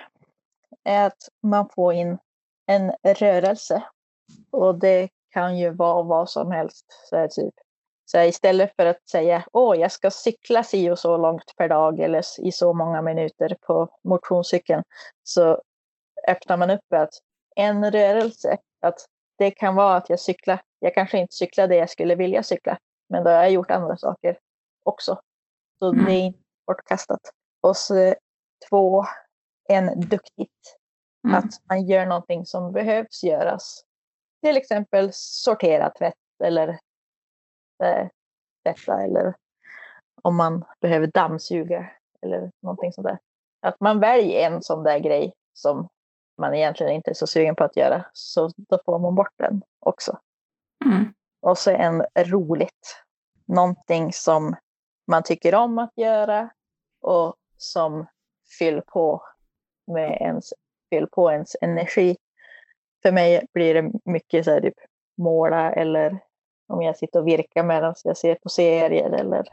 är 0.85 1.07
att 1.07 1.29
man 1.43 1.69
får 1.75 1.93
in 1.93 2.19
en 2.67 2.93
rörelse. 3.15 3.83
Och 4.51 4.79
det 4.79 5.09
kan 5.31 5.59
ju 5.59 5.71
vara 5.71 6.03
vad 6.03 6.31
som 6.31 6.51
helst. 6.51 6.87
Så 7.11 7.17
här, 7.17 7.29
typ 7.29 7.55
så 8.09 8.21
istället 8.21 8.77
för 8.77 8.87
att 8.87 9.09
säga 9.09 9.45
åh, 9.53 9.79
jag 9.79 9.93
ska 9.93 10.11
cykla 10.11 10.63
si 10.63 10.91
och 10.91 10.99
så 10.99 11.17
långt 11.17 11.57
per 11.57 11.69
dag 11.69 12.01
eller 12.01 12.23
i 12.41 12.53
så 12.53 12.73
många 12.73 13.03
minuter 13.03 13.57
på 13.61 13.89
motionscykeln 14.05 14.83
så 15.23 15.63
öppnar 16.29 16.57
man 16.57 16.71
upp 16.71 16.93
att 16.95 17.11
en 17.57 17.91
rörelse, 17.91 18.59
att 18.81 19.07
det 19.39 19.51
kan 19.51 19.75
vara 19.75 19.97
att 19.97 20.11
jag 20.11 20.21
cyklar. 20.21 20.63
Jag 20.79 20.95
kanske 20.95 21.19
inte 21.19 21.35
cyklar 21.35 21.69
det 21.69 21.77
jag 21.77 21.91
skulle 21.91 22.15
vilja 22.15 22.43
cykla, 22.43 22.79
men 23.09 23.25
då 23.25 23.31
har 23.31 23.37
jag 23.37 23.51
gjort 23.51 23.71
andra 23.71 23.97
saker 23.97 24.39
också. 24.83 25.21
Så 25.79 25.93
mm. 25.93 26.05
det 26.05 26.13
är 26.13 26.21
inte 26.21 26.39
bortkastat. 26.67 27.21
Och 27.61 27.77
så 27.77 28.15
två, 28.69 29.05
en 29.69 30.01
duktigt. 30.01 30.77
Mm. 31.25 31.39
Att 31.39 31.51
man 31.69 31.87
gör 31.87 32.07
någonting 32.07 32.47
som 32.47 32.73
behövs 32.73 33.25
göras. 33.25 33.85
Till 34.43 34.57
exempel 34.57 35.11
sortera 35.13 35.91
tvätt 35.91 36.15
eller 36.45 36.79
äh, 37.83 38.09
tvätta 38.63 39.03
eller 39.03 39.35
om 40.23 40.37
man 40.37 40.65
behöver 40.81 41.07
dammsuga 41.07 41.91
eller 42.23 42.51
någonting 42.63 42.93
sånt 42.93 43.07
där. 43.07 43.19
Att 43.63 43.81
man 43.81 44.01
väljer 44.01 44.51
en 44.51 44.63
sån 44.63 44.83
där 44.83 44.99
grej 44.99 45.33
som 45.53 45.89
man 46.39 46.55
egentligen 46.55 46.93
inte 46.93 47.11
är 47.11 47.15
så 47.15 47.27
sugen 47.27 47.57
på 47.57 47.65
att 47.65 47.77
göra. 47.77 48.05
Så 48.13 48.51
då 48.57 48.79
får 48.85 48.99
man 48.99 49.15
bort 49.15 49.35
den 49.37 49.63
också. 49.81 50.19
Mm. 50.85 51.15
Och 51.41 51.59
så 51.59 51.71
en 51.71 52.05
roligt. 52.17 53.05
Någonting 53.47 54.13
som 54.13 54.57
man 55.07 55.23
tycker 55.23 55.55
om 55.55 55.79
att 55.79 55.93
göra 55.97 56.51
och 57.01 57.35
som 57.57 58.07
fyller 58.59 58.81
på 58.81 59.23
med 59.87 60.19
ens, 60.21 60.53
fyller 60.91 61.07
på 61.07 61.33
ens 61.33 61.57
energi. 61.61 62.17
För 63.03 63.13
mig 63.13 63.47
blir 63.53 63.75
det 63.75 63.93
mycket 64.05 64.45
så 64.45 64.51
här 64.51 64.61
typ 64.61 64.75
måla 65.17 65.73
eller 65.73 66.19
om 66.69 66.83
jag 66.83 66.97
sitter 66.97 67.21
och 67.21 67.27
virkar 67.27 67.63
medan 67.63 67.95
jag 68.05 68.17
ser 68.17 68.35
på 68.35 68.49
serier 68.49 69.11
eller 69.11 69.45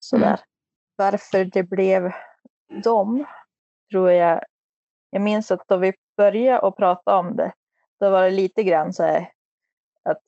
sådär. 0.00 0.26
Mm. 0.26 0.38
Varför 0.96 1.44
det 1.44 1.62
blev 1.62 2.12
dem 2.84 3.24
tror 3.90 4.10
jag. 4.10 4.44
Jag 5.10 5.22
minns 5.22 5.50
att 5.50 5.68
då 5.68 5.76
vi 5.76 5.92
började 6.16 6.68
att 6.68 6.76
prata 6.76 7.18
om 7.18 7.36
det, 7.36 7.52
då 8.00 8.10
var 8.10 8.22
det 8.22 8.30
lite 8.30 8.62
grann 8.62 8.92
så 8.92 9.02
här 9.02 9.30
att 10.02 10.22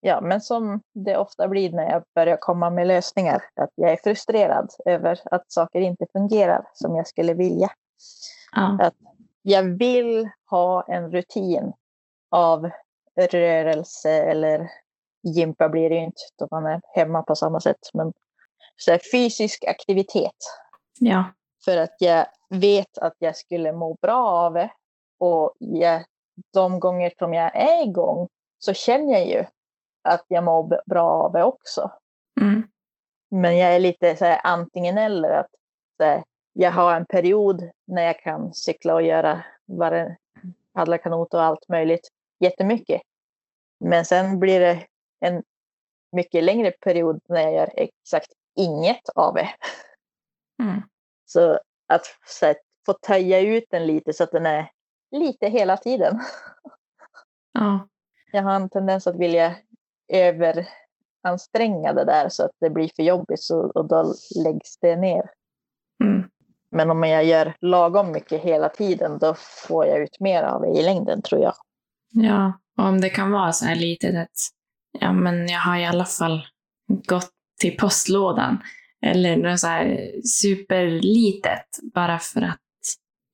ja, 0.00 0.20
men 0.20 0.40
som 0.40 0.80
det 0.94 1.16
ofta 1.16 1.48
blir 1.48 1.72
när 1.72 1.90
jag 1.90 2.02
börjar 2.14 2.36
komma 2.36 2.70
med 2.70 2.86
lösningar, 2.86 3.42
att 3.54 3.70
jag 3.74 3.92
är 3.92 3.96
frustrerad 3.96 4.70
över 4.84 5.20
att 5.24 5.52
saker 5.52 5.80
inte 5.80 6.06
fungerar 6.12 6.66
som 6.72 6.96
jag 6.96 7.06
skulle 7.06 7.34
vilja. 7.34 7.70
Ja. 8.52 8.78
Att 8.80 8.94
jag 9.42 9.62
vill 9.62 10.28
ha 10.50 10.82
en 10.82 11.10
rutin 11.10 11.72
av 12.30 12.70
rörelse 13.16 14.10
eller 14.10 14.70
gympa 15.24 15.68
blir 15.68 15.90
det 15.90 15.96
ju 15.96 16.04
inte 16.04 16.22
då 16.38 16.48
man 16.50 16.66
är 16.66 16.80
hemma 16.94 17.22
på 17.22 17.36
samma 17.36 17.60
sätt, 17.60 17.90
men 17.94 18.12
så 18.76 18.90
här, 18.90 19.00
fysisk 19.12 19.64
aktivitet. 19.64 20.36
Ja. 21.00 21.24
För 21.64 21.76
att 21.76 21.96
jag 21.98 22.26
vet 22.50 22.98
att 22.98 23.14
jag 23.18 23.36
skulle 23.36 23.72
må 23.72 23.96
bra 24.02 24.26
av 24.26 24.54
det 24.54 24.70
och 25.18 25.54
jag, 25.58 26.04
de 26.52 26.80
gånger 26.80 27.12
som 27.18 27.34
jag 27.34 27.56
är 27.56 27.82
igång 27.82 28.28
så 28.58 28.74
känner 28.74 29.12
jag 29.12 29.26
ju 29.26 29.44
att 30.02 30.24
jag 30.28 30.44
mår 30.44 30.82
bra 30.86 31.10
av 31.10 31.32
det 31.32 31.44
också. 31.44 31.90
Mm. 32.40 32.68
Men 33.30 33.56
jag 33.58 33.74
är 33.74 33.78
lite 33.78 34.16
så 34.16 34.24
här, 34.24 34.40
antingen 34.44 34.98
eller. 34.98 35.30
att 35.30 35.50
så 35.96 36.04
här, 36.04 36.24
Jag 36.52 36.70
har 36.70 36.96
en 36.96 37.06
period 37.06 37.70
när 37.86 38.02
jag 38.02 38.20
kan 38.20 38.54
cykla 38.54 38.94
och 38.94 39.02
göra 39.02 39.44
paddla 40.74 40.98
kanot 40.98 41.34
och 41.34 41.42
allt 41.42 41.68
möjligt 41.68 42.08
jättemycket. 42.40 43.02
Men 43.80 44.04
sen 44.04 44.40
blir 44.40 44.60
det 44.60 44.86
en 45.20 45.42
mycket 46.12 46.44
längre 46.44 46.70
period 46.70 47.20
när 47.28 47.40
jag 47.40 47.52
gör 47.52 47.70
exakt 47.76 48.32
inget 48.56 49.08
av 49.14 49.34
det. 49.34 49.50
Mm. 50.62 50.82
Så 51.24 51.58
att 51.86 52.02
så 52.26 52.46
här, 52.46 52.56
få 52.86 52.92
töja 52.92 53.40
ut 53.40 53.64
den 53.70 53.86
lite 53.86 54.12
så 54.12 54.24
att 54.24 54.32
den 54.32 54.46
är 54.46 54.70
lite 55.10 55.48
hela 55.48 55.76
tiden. 55.76 56.20
Ja. 57.52 57.88
Jag 58.32 58.42
har 58.42 58.54
en 58.54 58.68
tendens 58.68 59.06
att 59.06 59.16
vilja 59.16 59.56
överanstränga 60.08 61.92
det 61.92 62.04
där 62.04 62.28
så 62.28 62.44
att 62.44 62.50
det 62.60 62.70
blir 62.70 62.90
för 62.96 63.02
jobbigt 63.02 63.42
så, 63.42 63.60
och 63.60 63.88
då 63.88 64.14
läggs 64.44 64.76
det 64.80 64.96
ner. 64.96 65.30
Mm. 66.04 66.30
Men 66.70 66.90
om 66.90 67.02
jag 67.02 67.24
gör 67.24 67.54
lagom 67.60 68.12
mycket 68.12 68.42
hela 68.42 68.68
tiden 68.68 69.18
då 69.18 69.34
får 69.68 69.86
jag 69.86 69.98
ut 69.98 70.20
mer 70.20 70.42
av 70.42 70.62
det 70.62 70.68
i 70.68 70.82
längden 70.82 71.22
tror 71.22 71.40
jag. 71.40 71.54
Ja, 72.10 72.52
och 72.78 72.84
om 72.84 73.00
det 73.00 73.10
kan 73.10 73.32
vara 73.32 73.52
så 73.52 73.64
här 73.64 73.76
litet 73.76 74.16
att 74.16 74.38
ja, 75.00 75.12
men 75.12 75.48
jag 75.48 75.60
har 75.60 75.76
i 75.76 75.86
alla 75.86 76.04
fall 76.04 76.46
gått 77.08 77.30
till 77.60 77.76
postlådan. 77.76 78.62
Eller 79.06 79.36
något 79.36 79.60
så 79.60 79.66
här 79.66 80.10
superlitet 80.40 81.68
bara 81.94 82.18
för 82.18 82.42
att 82.42 82.60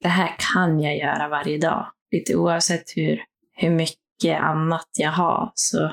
det 0.01 0.09
här 0.09 0.35
kan 0.53 0.81
jag 0.81 0.97
göra 0.97 1.29
varje 1.29 1.59
dag. 1.59 1.87
Lite 2.13 2.37
oavsett 2.37 2.97
hur, 2.97 3.25
hur 3.53 3.71
mycket 3.71 4.41
annat 4.41 4.89
jag 4.99 5.13
har 5.13 5.53
så 5.55 5.93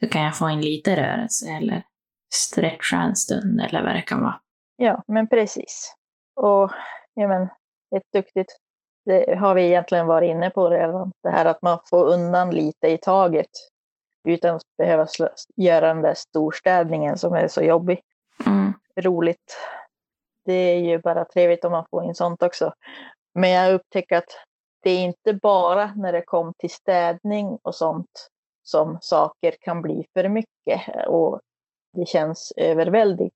så 0.00 0.08
kan 0.08 0.22
jag 0.22 0.36
få 0.36 0.50
in 0.50 0.60
lite 0.60 0.96
rörelse 0.96 1.50
eller 1.50 1.82
stretcha 2.34 2.96
en 2.96 3.16
stund 3.16 3.60
eller 3.60 3.82
vad 3.82 3.94
det 3.94 4.02
kan 4.02 4.20
vara. 4.20 4.40
Ja, 4.76 5.02
men 5.06 5.28
precis. 5.28 5.94
Och 6.36 6.70
ja, 7.14 7.28
men, 7.28 7.42
ett 7.96 8.12
duktigt, 8.12 8.56
det 9.04 9.38
har 9.38 9.54
vi 9.54 9.66
egentligen 9.66 10.06
varit 10.06 10.30
inne 10.30 10.50
på 10.50 10.70
redan, 10.70 11.12
det 11.22 11.30
här 11.30 11.44
att 11.44 11.62
man 11.62 11.78
får 11.90 12.06
undan 12.06 12.50
lite 12.50 12.88
i 12.88 12.98
taget 12.98 13.50
utan 14.26 14.56
att 14.56 14.62
behöva 14.78 15.06
göra 15.56 15.88
den 15.88 16.02
där 16.02 16.14
storstädningen 16.14 17.18
som 17.18 17.34
är 17.34 17.48
så 17.48 17.62
jobbig. 17.62 18.00
Mm. 18.46 18.72
Roligt. 19.00 19.56
Det 20.44 20.52
är 20.52 20.78
ju 20.78 20.98
bara 20.98 21.24
trevligt 21.24 21.64
om 21.64 21.72
man 21.72 21.86
får 21.90 22.04
in 22.04 22.14
sånt 22.14 22.42
också. 22.42 22.72
Men 23.34 23.50
jag 23.50 23.74
upptäcker 23.74 24.16
att 24.16 24.30
det 24.82 24.90
är 24.90 25.04
inte 25.04 25.34
bara 25.34 25.92
när 25.96 26.12
det 26.12 26.22
kom 26.22 26.52
till 26.58 26.70
städning 26.70 27.58
och 27.62 27.74
sånt 27.74 28.28
som 28.62 28.98
saker 29.00 29.54
kan 29.60 29.82
bli 29.82 30.06
för 30.12 30.28
mycket 30.28 31.06
och 31.06 31.40
det 31.92 32.06
känns 32.06 32.52
överväldigt. 32.56 33.32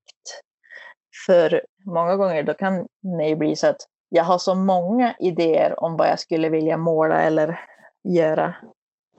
För 1.26 1.64
många 1.85 2.16
gånger 2.16 2.42
då 2.42 2.54
kan 2.54 2.88
det 3.18 3.37
bli 3.37 3.56
så 3.56 3.66
att 3.66 3.87
jag 4.09 4.25
har 4.25 4.38
så 4.38 4.54
många 4.54 5.14
idéer 5.18 5.85
om 5.85 5.97
vad 5.97 6.09
jag 6.09 6.20
skulle 6.20 6.49
vilja 6.49 6.76
måla 6.76 7.23
eller 7.23 7.61
göra 8.02 8.54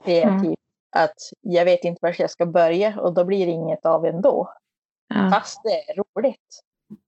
kreativt 0.04 0.44
mm. 0.44 0.54
Att 0.92 1.16
jag 1.40 1.64
vet 1.64 1.84
inte 1.84 1.98
var 2.02 2.14
jag 2.18 2.30
ska 2.30 2.46
börja 2.46 3.00
och 3.00 3.14
då 3.14 3.24
blir 3.24 3.46
det 3.46 3.52
inget 3.52 3.86
av 3.86 4.06
ändå. 4.06 4.52
Ja. 5.08 5.30
Fast 5.30 5.60
det 5.64 5.70
är 5.70 5.96
roligt. 5.96 6.62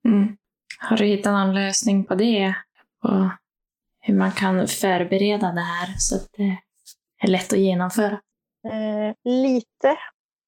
Mm. 0.05 0.37
Har 0.79 0.97
du 0.97 1.05
hittat 1.05 1.33
någon 1.33 1.55
lösning 1.55 2.05
på 2.05 2.15
det? 2.15 2.55
På 3.03 3.31
hur 4.01 4.15
man 4.15 4.33
kan 4.33 4.69
förbereda 4.69 5.53
det 5.53 5.61
här 5.61 5.95
så 5.99 6.17
att 6.17 6.29
det 6.37 6.57
är 7.23 7.29
lätt 7.29 7.53
att 7.53 7.59
genomföra? 7.59 8.21
Eh, 8.65 9.15
lite. 9.25 9.97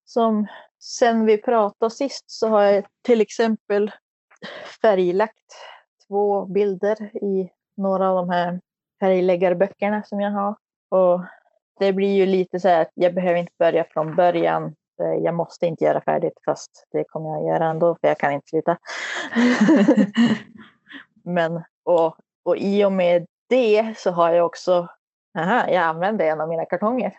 Som 0.04 0.46
sen 0.78 1.26
vi 1.26 1.38
pratade 1.38 1.90
sist 1.90 2.30
så 2.30 2.48
har 2.48 2.62
jag 2.62 2.84
till 3.02 3.20
exempel 3.20 3.90
färglagt 4.82 5.54
två 6.08 6.46
bilder 6.46 7.16
i 7.16 7.50
några 7.76 8.10
av 8.10 8.16
de 8.16 8.30
här 8.30 8.60
färgläggarböckerna 9.00 10.02
som 10.02 10.20
jag 10.20 10.30
har. 10.30 10.56
Och 10.88 11.24
det 11.78 11.92
blir 11.92 12.14
ju 12.14 12.26
lite 12.26 12.60
så 12.60 12.68
här 12.68 12.82
att 12.82 12.90
jag 12.94 13.14
behöver 13.14 13.38
inte 13.38 13.52
börja 13.58 13.84
från 13.84 14.16
början. 14.16 14.74
Jag 15.22 15.34
måste 15.34 15.66
inte 15.66 15.84
göra 15.84 16.00
färdigt 16.00 16.38
fast 16.44 16.86
det 16.92 17.04
kommer 17.04 17.30
jag 17.30 17.46
göra 17.46 17.70
ändå 17.70 17.96
för 18.00 18.08
jag 18.08 18.18
kan 18.18 18.32
inte 18.32 18.48
sluta. 18.48 18.78
Men 21.24 21.62
och, 21.84 22.16
och 22.44 22.56
i 22.56 22.84
och 22.84 22.92
med 22.92 23.26
det 23.48 23.98
så 23.98 24.10
har 24.10 24.30
jag 24.30 24.46
också, 24.46 24.88
aha, 25.38 25.68
jag 25.68 25.82
använde 25.82 26.28
en 26.28 26.40
av 26.40 26.48
mina 26.48 26.64
kartonger 26.64 27.12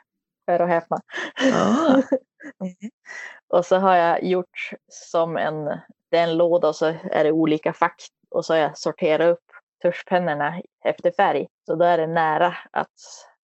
Hör 0.47 0.61
och 0.61 0.67
häpna. 0.67 1.01
Ah. 1.53 2.01
Och 3.49 3.65
så 3.65 3.75
har 3.75 3.95
jag 3.95 4.23
gjort 4.23 4.69
som 4.91 5.37
en, 5.37 5.65
det 6.11 6.17
är 6.17 6.23
en 6.23 6.37
låda 6.37 6.67
och 6.67 6.75
så 6.75 6.85
är 6.85 7.23
det 7.23 7.31
olika 7.31 7.73
fack 7.73 8.01
och 8.29 8.45
så 8.45 8.53
har 8.53 8.59
jag 8.59 8.77
sorterat 8.77 9.27
upp 9.27 9.43
tuschpennorna 9.81 10.61
efter 10.85 11.11
färg. 11.11 11.47
Så 11.65 11.75
då 11.75 11.85
är 11.85 11.97
det 11.97 12.07
nära 12.07 12.55
att 12.71 12.91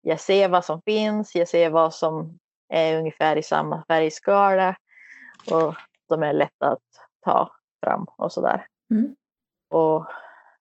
jag 0.08 0.20
ser 0.20 0.50
vad 0.50 0.66
som 0.66 0.82
finns, 0.82 1.36
jag 1.36 1.48
ser 1.48 1.70
vad 1.70 1.94
som 1.94 2.40
är 2.70 2.98
ungefär 2.98 3.36
i 3.36 3.44
samma 3.44 3.84
färgskala 3.88 4.76
och 5.52 5.76
de 6.10 6.24
är 6.24 6.34
lätta 6.34 6.68
att 6.68 6.80
ta 7.26 7.52
fram 7.84 8.06
och 8.18 8.32
sådär. 8.32 8.68
Mm. 8.92 9.16
Och 9.70 10.06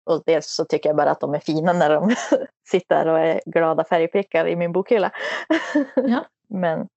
Och 0.07 0.23
dels 0.27 0.47
så 0.47 0.65
tycker 0.65 0.89
jag 0.89 0.97
bara 0.97 1.11
att 1.11 1.21
de 1.21 1.35
är 1.35 1.39
fina 1.39 1.73
när 1.73 1.91
de 1.91 2.15
sitter 2.69 3.09
och 3.09 3.19
är 3.19 3.41
glada 3.47 3.85
färgprickar 3.85 4.49
i 4.49 4.57
min 4.57 4.73
bokhylla. 4.73 5.11
Ja. 5.95 6.25
Men 6.49 6.89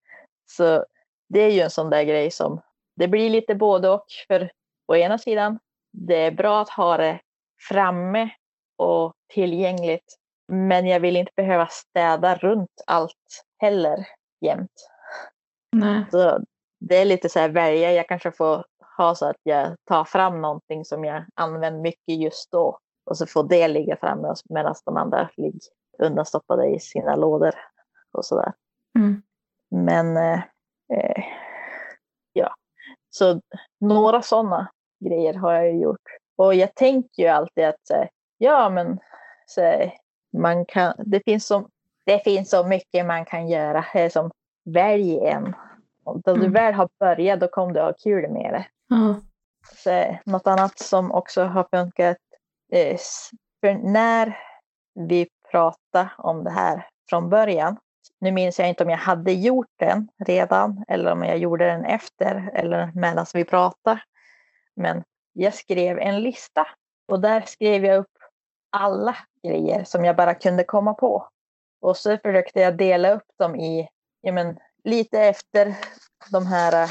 så 0.46 0.84
det 1.28 1.40
är 1.40 1.50
ju 1.50 1.60
en 1.60 1.70
sån 1.70 1.90
där 1.90 2.02
grej 2.02 2.30
som 2.30 2.60
det 2.96 3.08
blir 3.08 3.30
lite 3.30 3.54
både 3.54 3.88
och. 3.88 4.06
För 4.26 4.50
å 4.88 4.96
ena 4.96 5.18
sidan, 5.18 5.58
det 5.92 6.16
är 6.16 6.30
bra 6.30 6.60
att 6.62 6.70
ha 6.70 6.96
det 6.96 7.20
framme 7.68 8.30
och 8.76 9.12
tillgängligt. 9.32 10.16
Men 10.50 10.86
jag 10.86 11.00
vill 11.00 11.16
inte 11.16 11.32
behöva 11.36 11.66
städa 11.66 12.34
runt 12.34 12.82
allt 12.86 13.44
heller 13.58 14.06
jämt. 14.40 14.90
Nej. 15.72 16.04
Så 16.10 16.40
det 16.80 16.96
är 16.96 17.04
lite 17.04 17.28
så 17.28 17.38
här 17.38 17.48
välja. 17.48 17.92
Jag 17.92 18.08
kanske 18.08 18.32
får 18.32 18.64
ha 18.96 19.14
så 19.14 19.26
att 19.26 19.36
jag 19.42 19.76
tar 19.84 20.04
fram 20.04 20.40
någonting 20.40 20.84
som 20.84 21.04
jag 21.04 21.24
använder 21.34 21.80
mycket 21.80 22.20
just 22.20 22.50
då. 22.50 22.78
Och 23.04 23.18
så 23.18 23.26
får 23.26 23.48
det 23.48 23.68
ligga 23.68 23.96
framme 23.96 24.34
medan 24.48 24.74
de 24.84 24.96
andra 24.96 25.30
ligger 25.36 25.60
undanstoppade 25.98 26.66
i 26.66 26.80
sina 26.80 27.16
lådor. 27.16 27.54
Och 28.12 28.24
sådär. 28.24 28.52
Mm. 28.98 29.22
Men 29.70 30.16
eh, 30.16 30.42
eh, 30.92 31.24
ja, 32.32 32.54
så 33.10 33.40
några 33.80 34.22
sådana 34.22 34.70
grejer 35.04 35.34
har 35.34 35.52
jag 35.52 35.72
ju 35.72 35.80
gjort. 35.80 36.08
Och 36.36 36.54
jag 36.54 36.74
tänker 36.74 37.22
ju 37.22 37.28
alltid 37.28 37.64
att 37.64 37.90
eh, 37.90 38.08
ja, 38.38 38.70
men 38.70 38.98
så, 39.46 39.90
man 40.32 40.64
kan, 40.66 40.94
det, 40.98 41.20
finns 41.24 41.46
så, 41.46 41.68
det 42.06 42.18
finns 42.24 42.50
så 42.50 42.64
mycket 42.64 43.06
man 43.06 43.24
kan 43.24 43.48
göra. 43.48 43.84
Är 43.94 44.08
som 44.08 44.30
välj 44.64 45.18
en. 45.26 45.54
Och 46.04 46.20
då 46.22 46.32
du 46.34 46.40
Mm. 46.40 46.52
väl 46.52 46.74
har 46.74 46.88
börjat, 46.98 47.40
då 47.40 47.48
kommer 47.48 47.74
du 47.74 47.80
ha 47.80 47.92
kul 47.92 48.30
med 48.30 48.52
det. 48.52 48.66
Ja. 48.88 49.14
Så, 49.76 49.90
eh, 49.90 50.16
något 50.24 50.46
annat 50.46 50.78
som 50.78 51.12
också 51.12 51.44
har 51.44 51.66
funkat. 51.70 52.16
Eh, 52.72 52.96
för 53.60 53.74
när 53.92 54.38
vi 54.94 55.28
pratade 55.50 56.10
om 56.18 56.44
det 56.44 56.50
här 56.50 56.86
från 57.10 57.30
början. 57.30 57.76
Nu 58.18 58.32
minns 58.32 58.58
jag 58.58 58.68
inte 58.68 58.84
om 58.84 58.90
jag 58.90 58.98
hade 58.98 59.32
gjort 59.32 59.70
den 59.78 60.08
redan 60.26 60.84
eller 60.88 61.12
om 61.12 61.24
jag 61.24 61.38
gjorde 61.38 61.64
den 61.66 61.84
efter 61.84 62.50
eller 62.54 62.92
medan 62.94 63.26
vi 63.34 63.44
pratade. 63.44 64.00
Men 64.76 65.04
jag 65.32 65.54
skrev 65.54 65.98
en 65.98 66.20
lista 66.20 66.66
och 67.12 67.20
där 67.20 67.40
skrev 67.40 67.84
jag 67.84 67.98
upp 67.98 68.16
alla 68.70 69.16
grejer 69.46 69.84
som 69.84 70.04
jag 70.04 70.16
bara 70.16 70.34
kunde 70.34 70.64
komma 70.64 70.94
på. 70.94 71.28
Och 71.80 71.96
så 71.96 72.18
försökte 72.18 72.60
jag 72.60 72.76
dela 72.76 73.14
upp 73.14 73.28
dem 73.38 73.56
i, 73.56 73.88
ja 74.20 74.32
men, 74.32 74.58
lite 74.84 75.20
efter 75.20 75.76
de 76.32 76.46
här 76.46 76.90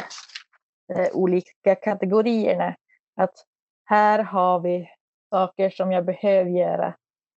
eh, 0.94 1.08
olika 1.14 1.76
kategorierna. 1.76 2.76
Att 3.16 3.46
här 3.86 4.20
har 4.20 4.60
vi 4.60 4.90
saker 5.30 5.70
som 5.70 5.92
jag 5.92 6.06
behöver 6.06 6.52
göra. 6.52 6.96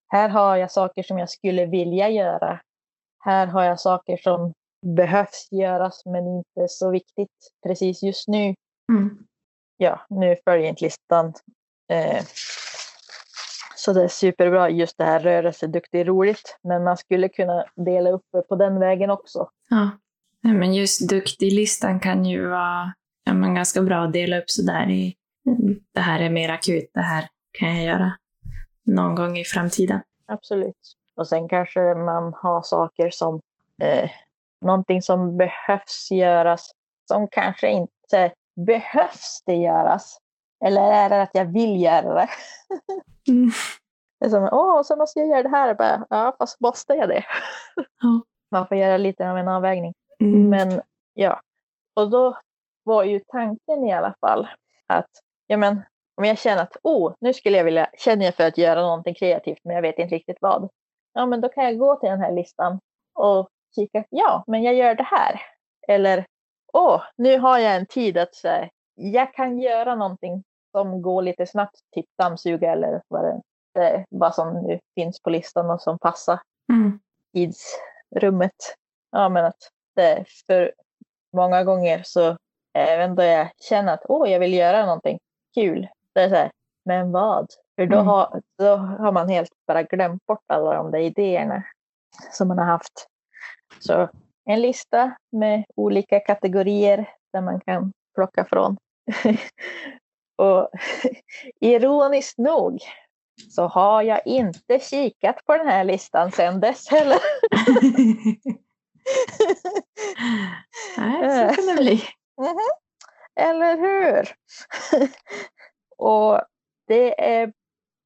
Här 0.08 0.28
har 0.28 0.56
jag 0.56 0.70
saker 0.70 1.02
som 1.02 1.18
jag 1.18 1.30
skulle 1.30 1.66
vilja 1.66 2.08
göra. 2.08 2.60
Här 3.24 3.46
har 3.46 3.64
jag 3.64 3.80
saker 3.80 4.16
som 4.16 4.52
behövs 4.86 5.48
göras 5.50 6.06
men 6.06 6.26
inte 6.26 6.68
så 6.68 6.90
viktigt 6.90 7.52
precis 7.66 8.02
just 8.02 8.28
nu. 8.28 8.54
Mm. 8.92 9.26
Ja, 9.76 10.00
nu 10.10 10.36
följer 10.44 10.68
inte 10.68 10.84
listan. 10.84 11.32
Eh, 11.88 12.24
så 13.82 13.92
det 13.92 14.04
är 14.04 14.08
superbra 14.08 14.70
just 14.70 14.98
det 14.98 15.04
här 15.04 15.20
rörelseduktig 15.20 16.08
roligt. 16.08 16.58
Men 16.62 16.84
man 16.84 16.96
skulle 16.96 17.28
kunna 17.28 17.64
dela 17.76 18.10
upp 18.10 18.24
det 18.32 18.42
på 18.42 18.56
den 18.56 18.80
vägen 18.80 19.10
också. 19.10 19.48
Ja. 19.68 19.90
Nej, 20.40 20.54
men 20.54 20.74
just 20.74 21.08
duktig-listan 21.08 22.00
kan 22.00 22.24
ju 22.24 22.48
vara 22.48 22.92
ja, 23.24 23.34
men 23.34 23.54
ganska 23.54 23.82
bra 23.82 24.04
att 24.04 24.12
dela 24.12 24.38
upp 24.38 24.50
sådär 24.50 24.90
i 24.90 25.16
mm, 25.46 25.80
det 25.94 26.00
här 26.00 26.20
är 26.20 26.30
mer 26.30 26.48
akut, 26.48 26.90
det 26.94 27.00
här 27.00 27.28
kan 27.58 27.76
jag 27.76 27.84
göra 27.84 28.12
någon 28.86 29.14
gång 29.14 29.38
i 29.38 29.44
framtiden. 29.44 30.00
Absolut. 30.26 30.96
Och 31.16 31.28
sen 31.28 31.48
kanske 31.48 31.80
man 31.80 32.32
har 32.36 32.62
saker 32.62 33.10
som 33.10 33.40
eh, 33.82 34.10
någonting 34.64 35.02
som 35.02 35.36
behövs 35.36 36.08
göras 36.10 36.70
som 37.08 37.28
kanske 37.30 37.70
inte 37.70 38.32
behövs 38.66 39.42
det 39.46 39.54
göras. 39.54 40.18
Eller 40.64 40.92
är 40.92 41.08
det 41.08 41.22
att 41.22 41.30
jag 41.32 41.44
vill 41.44 41.82
göra 41.82 42.14
det? 42.14 42.28
Mm. 43.28 43.50
Det 44.20 44.26
är 44.26 44.30
som, 44.30 44.48
åh, 44.52 44.82
så 44.82 44.96
måste 44.96 45.20
jag 45.20 45.28
göra 45.28 45.42
det 45.42 45.48
här. 45.48 45.74
Bara, 45.74 46.06
ja, 46.10 46.36
fast 46.38 46.60
måste 46.60 46.94
jag 46.94 47.08
det? 47.08 47.24
Ja. 47.76 48.22
Man 48.50 48.68
får 48.68 48.76
göra 48.76 48.96
lite 48.96 49.30
av 49.30 49.38
en 49.38 49.48
avvägning. 49.48 49.94
Mm. 50.20 50.48
Men 50.48 50.82
ja, 51.14 51.40
och 51.96 52.10
då 52.10 52.38
var 52.82 53.04
ju 53.04 53.20
tanken 53.20 53.84
i 53.84 53.92
alla 53.92 54.14
fall 54.20 54.48
att 54.86 55.10
ja, 55.46 55.56
men, 55.56 55.82
om 56.16 56.24
jag 56.24 56.38
känner 56.38 56.62
att 56.62 56.76
oh, 56.82 57.14
nu 57.20 57.34
skulle 57.34 57.56
jag 57.56 57.64
vilja, 57.64 57.90
känner 57.98 58.24
jag 58.24 58.34
för 58.34 58.46
att 58.46 58.58
göra 58.58 58.80
någonting 58.80 59.14
kreativt 59.14 59.60
men 59.64 59.74
jag 59.74 59.82
vet 59.82 59.98
inte 59.98 60.14
riktigt 60.14 60.38
vad. 60.40 60.68
Ja, 61.12 61.26
men 61.26 61.40
då 61.40 61.48
kan 61.48 61.64
jag 61.64 61.78
gå 61.78 61.96
till 61.96 62.08
den 62.08 62.20
här 62.20 62.32
listan 62.32 62.80
och 63.14 63.48
kika, 63.74 64.04
ja, 64.10 64.44
men 64.46 64.62
jag 64.62 64.74
gör 64.74 64.94
det 64.94 65.02
här. 65.10 65.40
Eller, 65.88 66.26
åh, 66.72 67.02
nu 67.16 67.38
har 67.38 67.58
jag 67.58 67.76
en 67.76 67.86
tid 67.86 68.18
att 68.18 68.34
säga, 68.34 68.68
jag 68.94 69.34
kan 69.34 69.58
göra 69.58 69.94
någonting 69.94 70.44
som 70.72 71.02
går 71.02 71.22
lite 71.22 71.46
snabbt, 71.46 71.76
typ 71.94 72.06
dammsuga 72.18 72.72
eller 72.72 73.02
vad, 73.08 73.24
det, 73.24 73.40
det, 73.74 74.04
vad 74.10 74.34
som 74.34 74.62
nu 74.62 74.78
finns 74.94 75.20
på 75.22 75.30
listan 75.30 75.70
och 75.70 75.82
som 75.82 75.98
passar 75.98 76.40
Mm. 76.72 77.00
tidsrummet. 77.34 78.76
Ja, 79.10 79.28
men 79.28 79.44
att 79.44 79.70
det 79.96 80.24
för 80.46 80.72
många 81.32 81.64
gånger 81.64 82.02
så 82.04 82.36
även 82.78 83.14
då 83.14 83.22
jag 83.22 83.48
känner 83.68 83.94
att 83.94 84.02
åh, 84.08 84.30
jag 84.30 84.40
vill 84.40 84.54
göra 84.54 84.86
någonting 84.86 85.18
kul. 85.54 85.88
Det 86.14 86.20
är 86.20 86.28
så 86.28 86.34
här, 86.34 86.50
men 86.84 87.12
vad? 87.12 87.46
För 87.76 87.86
då, 87.86 87.94
Mm. 87.96 88.06
har, 88.06 88.40
då 88.58 88.76
har 88.76 89.12
man 89.12 89.28
helt 89.28 89.50
bara 89.66 89.82
glömt 89.82 90.26
bort 90.26 90.44
alla 90.46 90.74
de 90.74 90.90
där 90.90 90.98
idéerna 90.98 91.62
som 92.32 92.48
man 92.48 92.58
har 92.58 92.64
haft. 92.66 93.06
Så 93.80 94.08
en 94.44 94.60
lista 94.60 95.16
med 95.32 95.64
olika 95.76 96.20
kategorier 96.20 97.10
där 97.32 97.40
man 97.40 97.60
kan 97.60 97.92
plocka 98.14 98.44
från. 98.44 98.76
Och 100.42 100.70
ironiskt 101.60 102.38
nog 102.38 102.82
så 103.50 103.66
har 103.66 104.02
jag 104.02 104.26
inte 104.26 104.78
kikat 104.78 105.44
på 105.46 105.56
den 105.56 105.68
här 105.68 105.84
listan 105.84 106.32
sedan 106.32 106.60
dess 106.60 106.88
heller. 106.88 107.18
Nej, 110.98 111.48
så 111.48 111.54
kan 111.54 111.66
det 111.66 111.74
bli. 111.82 112.04
Mhm. 112.40 112.56
Eller 113.40 113.76
hur? 113.76 114.28
och 115.96 116.40
det 116.86 117.40
är 117.40 117.52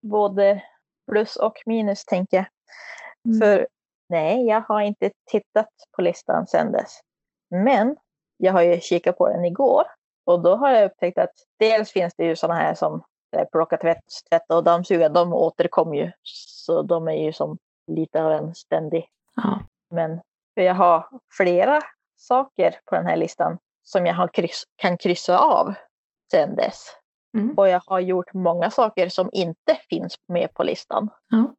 både 0.02 0.62
plus 1.10 1.36
och 1.36 1.62
minus 1.66 2.04
tänker 2.04 2.36
jag. 2.36 2.46
Mm. 3.24 3.40
För 3.40 3.68
nej, 4.08 4.46
jag 4.46 4.60
har 4.60 4.80
inte 4.80 5.10
tittat 5.30 5.70
på 5.96 6.02
listan 6.02 6.46
sedan 6.46 6.72
dess. 6.72 7.00
Men 7.50 7.96
jag 8.36 8.52
har 8.52 8.62
ju 8.62 8.80
kikat 8.80 9.18
på 9.18 9.28
den 9.28 9.44
igår 9.44 9.86
och 10.26 10.42
då 10.42 10.56
har 10.56 10.70
jag 10.70 10.84
upptäckt 10.84 11.18
att 11.18 11.32
dels 11.58 11.92
finns 11.92 12.14
det 12.16 12.24
ju 12.24 12.36
sådana 12.36 12.60
här 12.60 12.74
som 12.74 13.02
eh, 13.36 13.44
plocka 13.52 13.76
tvätt, 13.76 14.04
tvätta 14.30 14.56
och 14.56 14.64
dammsuga. 14.64 15.08
De 15.08 15.32
återkommer 15.32 15.96
ju. 15.96 16.12
Så 16.22 16.82
de 16.82 17.08
är 17.08 17.24
ju 17.24 17.32
som 17.32 17.58
lite 17.86 18.22
av 18.22 18.32
en 18.32 18.54
ständig 18.54 19.08
Ja. 19.36 19.60
men 19.90 20.20
jag 20.54 20.74
har 20.74 21.08
flera 21.36 21.80
saker 22.16 22.74
på 22.84 22.94
den 22.94 23.06
här 23.06 23.16
listan 23.16 23.58
som 23.82 24.06
jag 24.06 24.34
kryss, 24.34 24.64
kan 24.76 24.98
kryssa 24.98 25.38
av 25.38 25.74
sedan 26.30 26.56
dess. 26.56 26.86
Mm. 27.38 27.54
Och 27.56 27.68
jag 27.68 27.82
har 27.86 28.00
gjort 28.00 28.34
många 28.34 28.70
saker 28.70 29.08
som 29.08 29.30
inte 29.32 29.78
finns 29.90 30.14
med 30.28 30.54
på 30.54 30.62
listan. 30.62 31.08
Ja. 31.30 31.54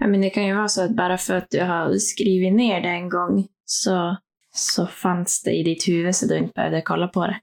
ja, 0.00 0.06
men 0.06 0.20
det 0.20 0.30
kan 0.30 0.46
ju 0.46 0.56
vara 0.56 0.68
så 0.68 0.84
att 0.84 0.96
bara 0.96 1.18
för 1.18 1.34
att 1.34 1.50
du 1.50 1.60
har 1.64 1.94
skrivit 1.94 2.54
ner 2.54 2.80
det 2.80 2.88
en 2.88 3.08
gång 3.08 3.46
så, 3.64 4.16
så 4.54 4.86
fanns 4.86 5.42
det 5.42 5.50
i 5.50 5.62
ditt 5.62 5.88
huvud 5.88 6.16
så 6.16 6.26
du 6.26 6.38
inte 6.38 6.52
behövde 6.54 6.82
kolla 6.82 7.08
på 7.08 7.26
det. 7.26 7.40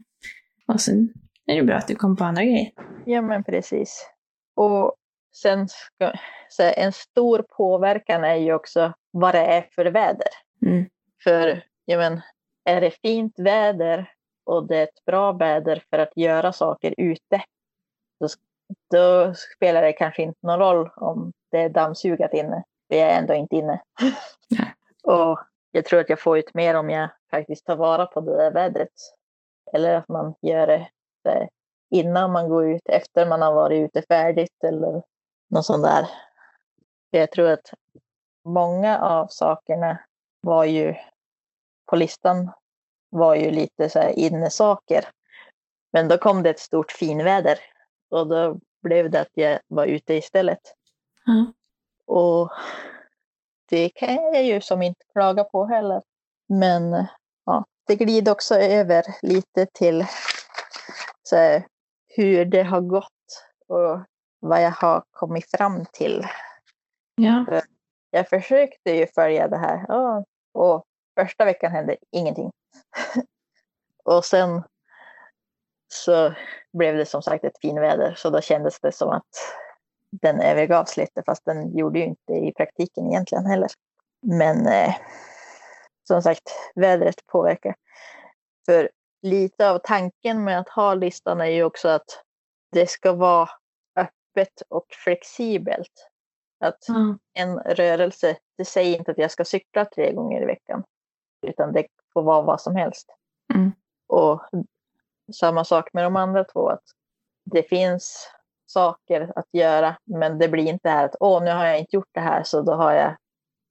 Och 0.68 0.82
sen 0.82 1.14
är 1.46 1.56
det 1.56 1.64
bra 1.64 1.76
att 1.76 1.88
du 1.88 1.96
kom 1.96 2.16
på 2.16 2.24
andra 2.24 2.44
grejer. 2.44 2.72
Ja 3.06 3.22
men 3.22 3.44
precis. 3.44 4.10
Och 4.56 4.96
sen 5.36 5.68
ska, 5.68 6.14
så 6.50 6.64
en 6.64 6.92
stor 6.92 7.46
påverkan 7.58 8.24
är 8.24 8.36
ju 8.36 8.54
också 8.54 8.94
vad 9.12 9.34
det 9.34 9.46
är 9.46 9.68
för 9.76 9.86
väder. 9.86 10.28
Mm. 10.66 10.86
För 11.24 11.64
ja, 11.86 11.98
men, 11.98 12.22
är 12.66 12.82
det 12.82 12.92
fint 12.92 13.40
väder 13.40 14.12
och 14.46 14.68
det 14.68 14.78
är 14.78 14.84
ett 14.84 15.06
bra 15.06 15.32
väder 15.32 15.84
för 15.90 16.00
att 16.00 16.12
göra 16.16 16.54
saker 16.54 16.94
ute, 16.98 17.44
då, 18.20 18.28
då 18.92 19.34
spelar 19.56 19.82
det 19.82 19.94
kanske 19.94 20.22
inte 20.22 20.40
någon 20.42 20.60
roll 20.60 20.90
om 20.96 21.32
det 21.52 21.58
är 21.58 21.70
dammsugat 21.70 22.34
inne. 22.34 22.64
Jag 22.88 23.00
är 23.00 23.20
ändå 23.20 23.34
inte 23.34 23.56
inne. 23.56 23.82
Och 25.04 25.40
jag 25.72 25.86
tror 25.86 26.00
att 26.00 26.10
jag 26.10 26.20
får 26.20 26.38
ut 26.38 26.54
mer 26.54 26.76
om 26.76 26.90
jag 26.90 27.10
faktiskt 27.32 27.66
tar 27.66 27.76
vara 27.76 28.06
på 28.06 28.22
det 28.22 28.38
där 28.38 28.52
vädret. 28.52 28.94
Eller 29.74 29.96
att 29.96 30.08
man 30.08 30.36
gör 30.42 30.68
det 30.68 30.88
här, 31.26 31.50
innan 31.90 32.32
man 32.32 32.50
går 32.50 32.70
ut, 32.70 32.90
efter 32.90 33.26
man 33.26 33.42
har 33.42 33.54
varit 33.54 33.86
ute 33.86 34.02
färdigt 34.02 34.64
eller 34.64 35.04
något 35.48 35.66
sånt 35.66 35.84
där. 35.84 36.08
Jag 37.10 37.32
tror 37.32 37.50
att 37.50 37.74
många 38.46 39.00
av 39.00 39.28
sakerna 39.28 40.00
var 40.42 40.64
ju 40.64 40.96
på 41.86 41.96
listan 41.96 42.52
var 43.10 43.36
ju 43.36 43.52
lite 43.52 43.90
så 43.90 44.00
här 44.00 44.10
innesaker. 44.20 45.06
Men 45.92 46.08
då 46.08 46.18
kom 46.18 46.44
det 46.44 46.50
ett 46.50 46.60
stort 46.60 46.92
finväder 46.92 47.60
och 48.10 48.28
då 48.28 48.60
blev 48.82 49.10
det 49.10 49.22
att 49.22 49.32
jag 49.34 49.60
var 49.68 49.86
ute 49.86 50.14
istället. 50.14 50.76
Ja. 51.26 51.54
Och 52.16 52.52
det 53.70 53.90
kan 53.90 54.16
jag 54.16 54.44
ju 54.44 54.62
som 54.62 54.82
inte 54.82 55.06
klaga 55.12 55.44
på 55.44 55.66
heller. 55.66 56.02
Men 56.48 57.08
ja, 57.46 57.66
det 57.88 57.96
glider 57.96 58.32
också 58.32 58.56
över 58.56 59.04
lite 59.22 59.66
till 59.74 60.06
så 61.24 61.62
hur 62.08 62.46
det 62.46 62.64
har 62.64 62.82
gått 62.82 63.04
och 63.68 64.00
vad 64.40 64.64
jag 64.64 64.72
har 64.72 65.04
kommit 65.12 65.52
fram 65.52 65.86
till. 65.94 66.28
Ja. 67.16 67.62
Jag 68.12 68.30
försökte 68.30 68.92
ju 68.92 69.08
följa 69.08 69.48
det 69.48 69.58
här 69.58 69.86
och 70.54 70.84
första 71.20 71.46
veckan 71.46 71.72
hände 71.72 71.98
ingenting. 72.12 72.52
och 74.04 74.26
sen 74.26 74.64
så 75.94 76.34
blev 76.74 76.98
det 76.98 77.06
som 77.06 77.22
sagt 77.22 77.44
ett 77.44 77.60
finväder 77.62 78.14
så 78.18 78.30
då 78.30 78.42
kändes 78.42 78.80
det 78.80 78.92
som 78.92 79.10
att 79.10 79.24
den 80.22 80.42
övergavs 80.42 80.98
lite 80.98 81.24
fast 81.26 81.46
den 81.46 81.78
gjorde 81.78 82.00
ju 82.00 82.06
inte 82.06 82.34
i 82.34 82.54
praktiken 82.58 83.08
egentligen 83.08 83.46
heller. 83.46 83.70
Men 84.22 84.68
eh, 84.68 84.96
som 86.08 86.22
sagt, 86.22 86.50
vädret 86.76 87.26
påverkar. 87.26 87.76
För 88.66 88.90
lite 89.22 89.70
av 89.70 89.80
tanken 89.84 90.44
med 90.44 90.60
att 90.60 90.70
ha 90.70 90.94
listan 90.94 91.42
är 91.42 91.46
ju 91.46 91.64
också 91.64 91.90
att 91.90 92.24
det 92.72 92.90
ska 92.90 93.14
vara 93.14 93.50
öppet 93.96 94.62
och 94.70 94.86
flexibelt. 94.90 96.10
Att 96.60 96.86
Ja. 96.88 97.18
en 97.34 97.60
rörelse, 97.60 98.38
det 98.58 98.66
säger 98.66 98.98
inte 98.98 99.12
att 99.12 99.18
jag 99.18 99.32
ska 99.32 99.46
cykla 99.46 99.86
tre 99.86 100.14
gånger 100.14 100.42
i 100.42 100.46
veckan. 100.46 100.84
Utan 101.48 101.74
det 101.74 101.88
får 102.14 102.24
vara 102.24 102.42
vad 102.42 102.62
som 102.62 102.76
helst. 102.76 103.08
Mm. 103.54 103.72
Och 104.08 104.42
samma 105.34 105.66
sak 105.66 105.94
med 105.94 106.04
de 106.04 106.16
andra 106.16 106.44
två. 106.44 106.70
Att 106.70 106.84
det 107.46 107.64
finns 107.64 108.32
saker 108.66 109.32
att 109.36 109.48
göra. 109.52 109.98
Men 110.04 110.40
det 110.40 110.48
blir 110.48 110.66
inte 110.66 110.90
här 110.90 111.06
att 111.06 111.16
åh, 111.20 111.44
nu 111.44 111.52
har 111.52 111.66
jag 111.66 111.80
inte 111.80 111.96
gjort 111.96 112.10
det 112.12 112.20
här 112.20 112.44
så 112.44 112.62
då 112.62 112.74
har 112.74 112.92
jag 112.94 113.16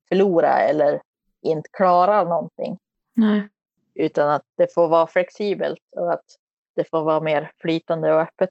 förlorat 0.09 0.71
eller 0.71 1.03
inte 1.51 1.69
klarat 1.73 2.29
någonting. 2.29 2.79
Nej. 3.15 3.49
Utan 3.95 4.31
att 4.31 4.43
det 4.57 4.75
får 4.75 4.89
vara 4.89 5.07
flexibelt 5.07 5.81
och 5.97 6.13
att 6.13 6.25
det 6.77 6.91
får 6.91 7.03
vara 7.03 7.21
mer 7.21 7.53
flytande 7.61 8.15
och 8.15 8.21
öppet. 8.21 8.51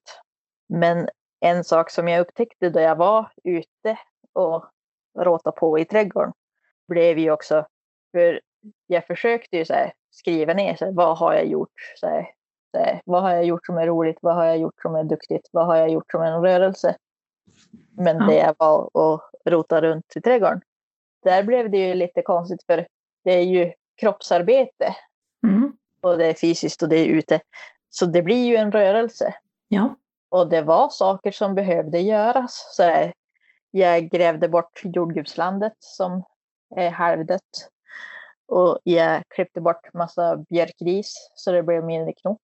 Men 0.70 1.10
en 1.40 1.64
sak 1.64 1.90
som 1.90 2.08
jag 2.08 2.22
upptäckte 2.22 2.70
då 2.70 2.80
jag 2.80 2.96
var 2.96 3.32
ute 3.44 3.98
och 4.34 4.66
råtade 5.20 5.58
på 5.58 5.80
i 5.80 5.86
trädgården 5.86 6.34
blev 6.88 7.18
ju 7.20 7.32
också, 7.32 7.66
för 8.12 8.42
jag 8.88 9.08
försökte 9.08 9.58
ju 9.58 9.66
så 9.66 9.74
här, 9.74 9.94
skriva 10.10 10.54
ner 10.54 10.76
så 10.76 10.86
här, 10.86 10.92
vad 10.92 11.18
har 11.18 11.34
jag 11.34 11.46
gjort, 11.46 11.74
så 12.00 12.08
här, 12.08 12.28
så 12.72 12.78
här, 12.78 13.02
vad 13.06 13.22
har 13.22 13.32
jag 13.32 13.46
gjort 13.46 13.66
som 13.66 13.78
är 13.78 13.88
roligt, 13.88 14.18
vad 14.22 14.36
har 14.36 14.46
jag 14.46 14.58
gjort 14.58 14.82
som 14.82 14.96
är 14.96 15.04
duktigt, 15.04 15.50
vad 15.52 15.66
har 15.66 15.76
jag 15.76 15.90
gjort 15.90 16.12
som 16.12 16.22
en 16.22 16.42
rörelse. 16.42 16.96
Men 17.98 18.18
Ja. 18.18 18.26
det 18.28 18.36
jag 18.36 18.56
var 18.58 18.98
och 18.98 19.22
rotade 19.46 19.88
runt 19.88 20.16
i 20.16 20.22
trädgården, 20.22 20.62
där 21.26 21.44
blev 21.44 21.70
det 21.72 21.78
ju 21.78 21.94
lite 21.94 22.22
konstigt 22.22 22.64
för 22.66 22.88
det 23.24 23.32
är 23.34 23.42
ju 23.42 23.74
kroppsarbete 24.02 24.96
Mm. 25.48 25.78
och 26.02 26.18
det 26.18 26.26
är 26.26 26.34
fysiskt 26.34 26.84
och 26.84 26.90
det 26.90 26.98
är 26.98 27.06
ute. 27.06 27.40
Så 27.90 28.06
det 28.06 28.22
blir 28.22 28.46
ju 28.46 28.56
en 28.56 28.72
rörelse. 28.72 29.36
Ja. 29.68 29.96
Och 30.30 30.50
det 30.50 30.62
var 30.62 30.90
saker 30.90 31.32
som 31.32 31.56
behövde 31.56 32.00
göras. 32.00 32.76
Så 32.76 32.84
här, 32.84 33.14
jag 33.72 34.10
grävde 34.10 34.50
bort 34.50 34.82
jordgubbslandet 34.84 35.74
som 35.80 36.24
är 36.76 36.90
halvdött. 36.90 37.70
Och 38.48 38.80
jag 38.84 39.24
klippte 39.30 39.62
bort 39.62 39.94
massa 39.94 40.38
björkris 40.38 41.32
så 41.36 41.52
det 41.52 41.64
blev 41.64 41.84
mindre 41.84 42.14
knort 42.14 42.40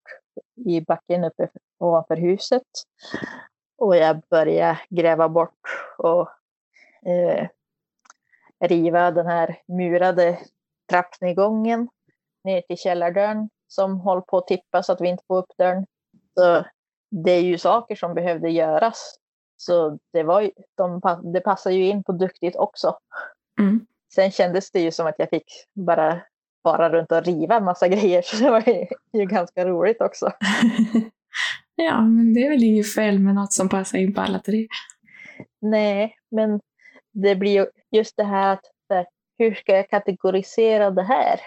i 0.66 0.82
backen 0.82 1.24
uppe 1.24 1.50
ovanför 1.80 2.16
huset. 2.16 2.68
Och 3.78 3.96
jag 3.98 4.22
började 4.30 4.80
gräva 4.90 5.30
bort 5.30 5.60
och 5.98 6.30
eh, 7.06 7.48
riva 8.62 9.12
den 9.12 9.28
här 9.28 9.58
murade 9.68 10.40
trappnedgången 10.90 11.88
ner 12.44 12.62
till 12.62 12.78
källardörren 12.78 13.50
som 13.68 14.00
håller 14.00 14.22
på 14.22 14.38
att 14.38 14.48
tippa 14.48 14.84
så 14.84 14.92
att 14.92 15.02
vi 15.02 15.08
inte 15.08 15.24
får 15.28 15.38
upp 15.38 15.58
dörren. 15.58 15.86
Så 16.34 16.66
det 17.26 17.32
är 17.32 17.42
ju 17.42 17.58
saker 17.58 17.96
som 17.96 18.14
behövde 18.14 18.50
göras. 18.50 19.16
Så 19.58 19.98
det, 20.14 20.24
var 20.24 20.42
ju, 20.42 20.52
de, 20.78 21.02
det 21.34 21.40
passar 21.40 21.72
ju 21.72 21.88
in 21.88 22.04
på 22.04 22.12
duktigt 22.12 22.56
också. 22.56 22.98
Mm. 23.60 23.86
Sen 24.14 24.32
kändes 24.32 24.72
det 24.72 24.80
ju 24.80 24.92
som 24.92 25.08
att 25.08 25.16
jag 25.18 25.30
fick 25.30 25.46
bara 25.74 26.22
fara 26.64 26.90
runt 26.90 27.12
och 27.12 27.24
riva 27.24 27.56
en 27.56 27.64
massa 27.64 27.88
grejer. 27.96 28.22
Så 28.22 28.44
det 28.44 28.50
var 28.52 28.64
ju, 28.68 28.88
ju 29.14 29.26
ganska 29.26 29.66
roligt 29.66 30.02
också. 30.02 30.32
ja, 31.76 32.02
men 32.02 32.34
det 32.34 32.46
är 32.46 32.50
väl 32.50 32.64
inget 32.64 32.94
fel 32.94 33.20
med 33.20 33.36
något 33.36 33.54
som 33.54 33.70
passar 33.70 33.98
in 33.98 34.14
på 34.14 34.22
alla 34.22 34.40
tre. 34.40 34.68
Nej, 35.62 36.16
men 36.32 36.60
det 37.12 37.36
blir 37.36 37.52
ju 37.52 37.68
just 37.92 38.18
det 38.18 38.24
här 38.24 38.54
att 38.54 38.66
hur 39.38 39.56
ska 39.56 39.76
jag 39.76 39.90
kategorisera 39.90 40.92
det 40.92 41.04
här? 41.04 41.42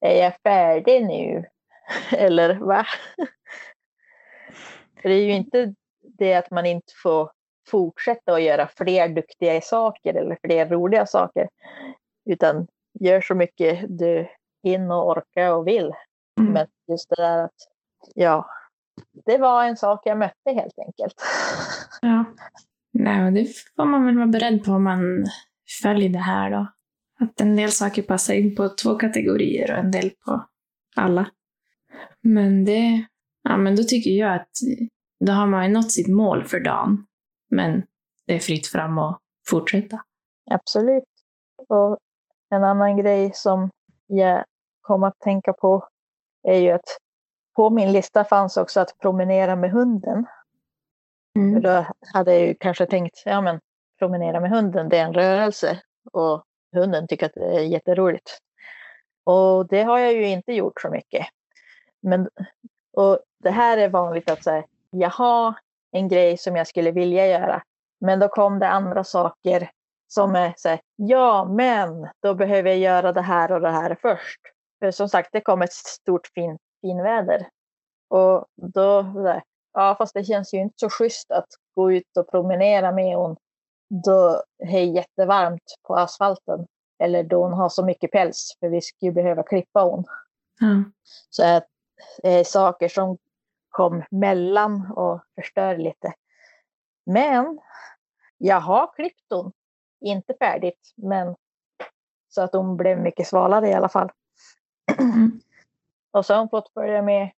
Är 0.00 0.22
jag 0.22 0.36
färdig 0.42 1.06
nu? 1.06 1.44
Eller 2.16 2.54
va? 2.54 2.86
För 5.02 5.08
det 5.08 5.14
är 5.14 5.24
ju 5.24 5.32
inte 5.32 5.74
det 6.02 6.34
att 6.34 6.50
man 6.50 6.66
inte 6.66 6.92
får 7.02 7.30
fortsätta 7.68 8.32
att 8.32 8.42
göra 8.42 8.68
fler 8.68 9.08
duktiga 9.08 9.60
saker 9.60 10.14
eller 10.14 10.38
fler 10.44 10.68
roliga 10.68 11.06
saker. 11.06 11.48
Utan 12.30 12.66
gör 13.00 13.20
så 13.20 13.34
mycket 13.34 13.84
du 13.88 14.28
hinner 14.62 14.94
och 14.94 15.10
orkar 15.10 15.52
och 15.52 15.66
vill. 15.66 15.92
Mm. 16.40 16.52
Men 16.52 16.66
just 16.88 17.08
det 17.08 17.16
där 17.16 17.44
att, 17.44 17.54
ja, 18.14 18.46
det 19.12 19.38
var 19.38 19.64
en 19.64 19.76
sak 19.76 20.00
jag 20.04 20.18
mötte 20.18 20.52
helt 20.52 20.78
enkelt. 20.78 21.14
Ja. 22.00 22.24
Nej, 22.98 23.32
det 23.32 23.46
får 23.76 23.84
man 23.84 24.06
väl 24.06 24.16
vara 24.16 24.26
beredd 24.26 24.64
på 24.64 24.72
om 24.72 24.84
man 24.84 25.26
följer 25.82 26.08
det 26.08 26.18
här 26.18 26.50
då. 26.50 26.66
Att 27.20 27.40
en 27.40 27.56
del 27.56 27.70
saker 27.70 28.02
passar 28.02 28.34
in 28.34 28.56
på 28.56 28.68
två 28.68 28.94
kategorier 28.94 29.72
och 29.72 29.78
en 29.78 29.90
del 29.90 30.10
på 30.10 30.46
alla. 30.96 31.30
Men 32.22 32.64
det, 32.64 33.06
ja 33.42 33.56
men 33.56 33.76
då 33.76 33.82
tycker 33.82 34.10
jag 34.10 34.34
att 34.34 34.50
då 35.24 35.32
har 35.32 35.46
man 35.46 35.64
ju 35.64 35.72
nått 35.72 35.92
sitt 35.92 36.08
mål 36.08 36.44
för 36.44 36.60
dagen. 36.60 37.06
Men 37.50 37.82
det 38.26 38.34
är 38.34 38.38
fritt 38.38 38.66
fram 38.66 38.98
att 38.98 39.20
fortsätta. 39.48 40.02
Absolut. 40.50 41.04
Och 41.68 41.98
en 42.50 42.64
annan 42.64 42.96
grej 42.96 43.30
som 43.34 43.70
jag 44.06 44.44
kom 44.80 45.02
att 45.02 45.20
tänka 45.20 45.52
på 45.52 45.88
är 46.48 46.58
ju 46.58 46.70
att 46.70 46.98
på 47.56 47.70
min 47.70 47.92
lista 47.92 48.24
fanns 48.24 48.56
också 48.56 48.80
att 48.80 48.98
promenera 48.98 49.56
med 49.56 49.70
hunden. 49.70 50.26
För 51.36 51.60
då 51.60 51.86
hade 52.14 52.34
jag 52.34 52.46
ju 52.46 52.54
kanske 52.54 52.86
tänkt, 52.86 53.22
ja 53.24 53.40
men 53.40 53.60
promenera 53.98 54.40
med 54.40 54.50
hunden, 54.50 54.88
det 54.88 54.98
är 54.98 55.04
en 55.04 55.14
rörelse 55.14 55.80
och 56.12 56.44
hunden 56.72 57.08
tycker 57.08 57.26
att 57.26 57.34
det 57.34 57.56
är 57.56 57.60
jätteroligt. 57.60 58.38
Och 59.24 59.66
det 59.68 59.82
har 59.82 59.98
jag 59.98 60.12
ju 60.12 60.26
inte 60.26 60.52
gjort 60.52 60.80
så 60.80 60.90
mycket. 60.90 61.26
Men, 62.02 62.28
och 62.92 63.18
det 63.38 63.50
här 63.50 63.78
är 63.78 63.88
vanligt 63.88 64.30
att 64.30 64.44
säga, 64.44 64.64
jag 64.90 65.10
har 65.10 65.54
en 65.92 66.08
grej 66.08 66.38
som 66.38 66.56
jag 66.56 66.66
skulle 66.66 66.90
vilja 66.90 67.26
göra, 67.26 67.62
men 68.00 68.18
då 68.18 68.28
kom 68.28 68.58
det 68.58 68.68
andra 68.68 69.04
saker 69.04 69.70
som 70.08 70.34
är 70.34 70.54
så 70.56 70.68
här, 70.68 70.80
ja 70.96 71.44
men 71.44 72.08
då 72.22 72.34
behöver 72.34 72.70
jag 72.70 72.78
göra 72.78 73.12
det 73.12 73.22
här 73.22 73.52
och 73.52 73.60
det 73.60 73.70
här 73.70 73.96
först. 74.02 74.40
För 74.78 74.90
som 74.90 75.08
sagt, 75.08 75.28
det 75.32 75.40
kom 75.40 75.62
ett 75.62 75.72
stort 75.72 76.26
fin, 76.34 76.58
finväder. 76.80 77.48
Och 78.08 78.46
då, 78.56 79.02
ja 79.76 79.94
fast 79.98 80.14
det 80.14 80.24
känns 80.24 80.54
ju 80.54 80.58
inte 80.58 80.78
så 80.78 80.90
schysst 80.90 81.30
att 81.30 81.48
gå 81.74 81.92
ut 81.92 82.16
och 82.16 82.30
promenera 82.30 82.92
med 82.92 83.16
hon 83.16 83.36
då 83.88 84.42
det 84.58 84.78
är 84.78 84.84
jättevarmt 84.84 85.76
på 85.82 85.96
asfalten. 85.96 86.66
Eller 86.98 87.24
då 87.24 87.42
hon 87.42 87.52
har 87.52 87.68
så 87.68 87.84
mycket 87.84 88.10
päls, 88.10 88.56
för 88.60 88.68
vi 88.68 88.80
skulle 88.80 89.12
behöva 89.12 89.42
klippa 89.42 89.80
hon. 89.80 90.04
Ja. 90.60 90.84
Så 91.30 91.44
att 91.44 91.66
det 92.22 92.28
är 92.28 92.44
saker 92.44 92.88
som 92.88 93.18
kom 93.68 94.04
mellan 94.10 94.92
och 94.92 95.20
förstör 95.34 95.76
lite. 95.76 96.14
Men 97.06 97.58
jag 98.38 98.60
har 98.60 98.94
klippt 98.94 99.26
hon. 99.30 99.52
Inte 100.00 100.34
färdigt, 100.40 100.92
men 100.94 101.36
så 102.28 102.42
att 102.42 102.52
hon 102.52 102.76
blev 102.76 102.98
mycket 102.98 103.26
svalare 103.26 103.68
i 103.68 103.74
alla 103.74 103.88
fall. 103.88 104.12
Mm. 104.98 105.40
Och 106.10 106.26
så 106.26 106.34
har 106.34 106.38
hon 106.38 106.48
fått 106.48 106.74
börja 106.74 107.02
med 107.02 107.30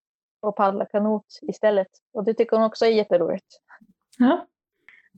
att 0.47 0.57
paddla 0.57 0.87
kanot 0.87 1.27
istället. 1.43 1.89
Och 2.13 2.25
det 2.25 2.35
tycker 2.35 2.57
hon 2.57 2.67
också 2.67 2.87
är 2.87 2.91
jätteroligt. 2.91 3.47
Ja. 4.19 4.47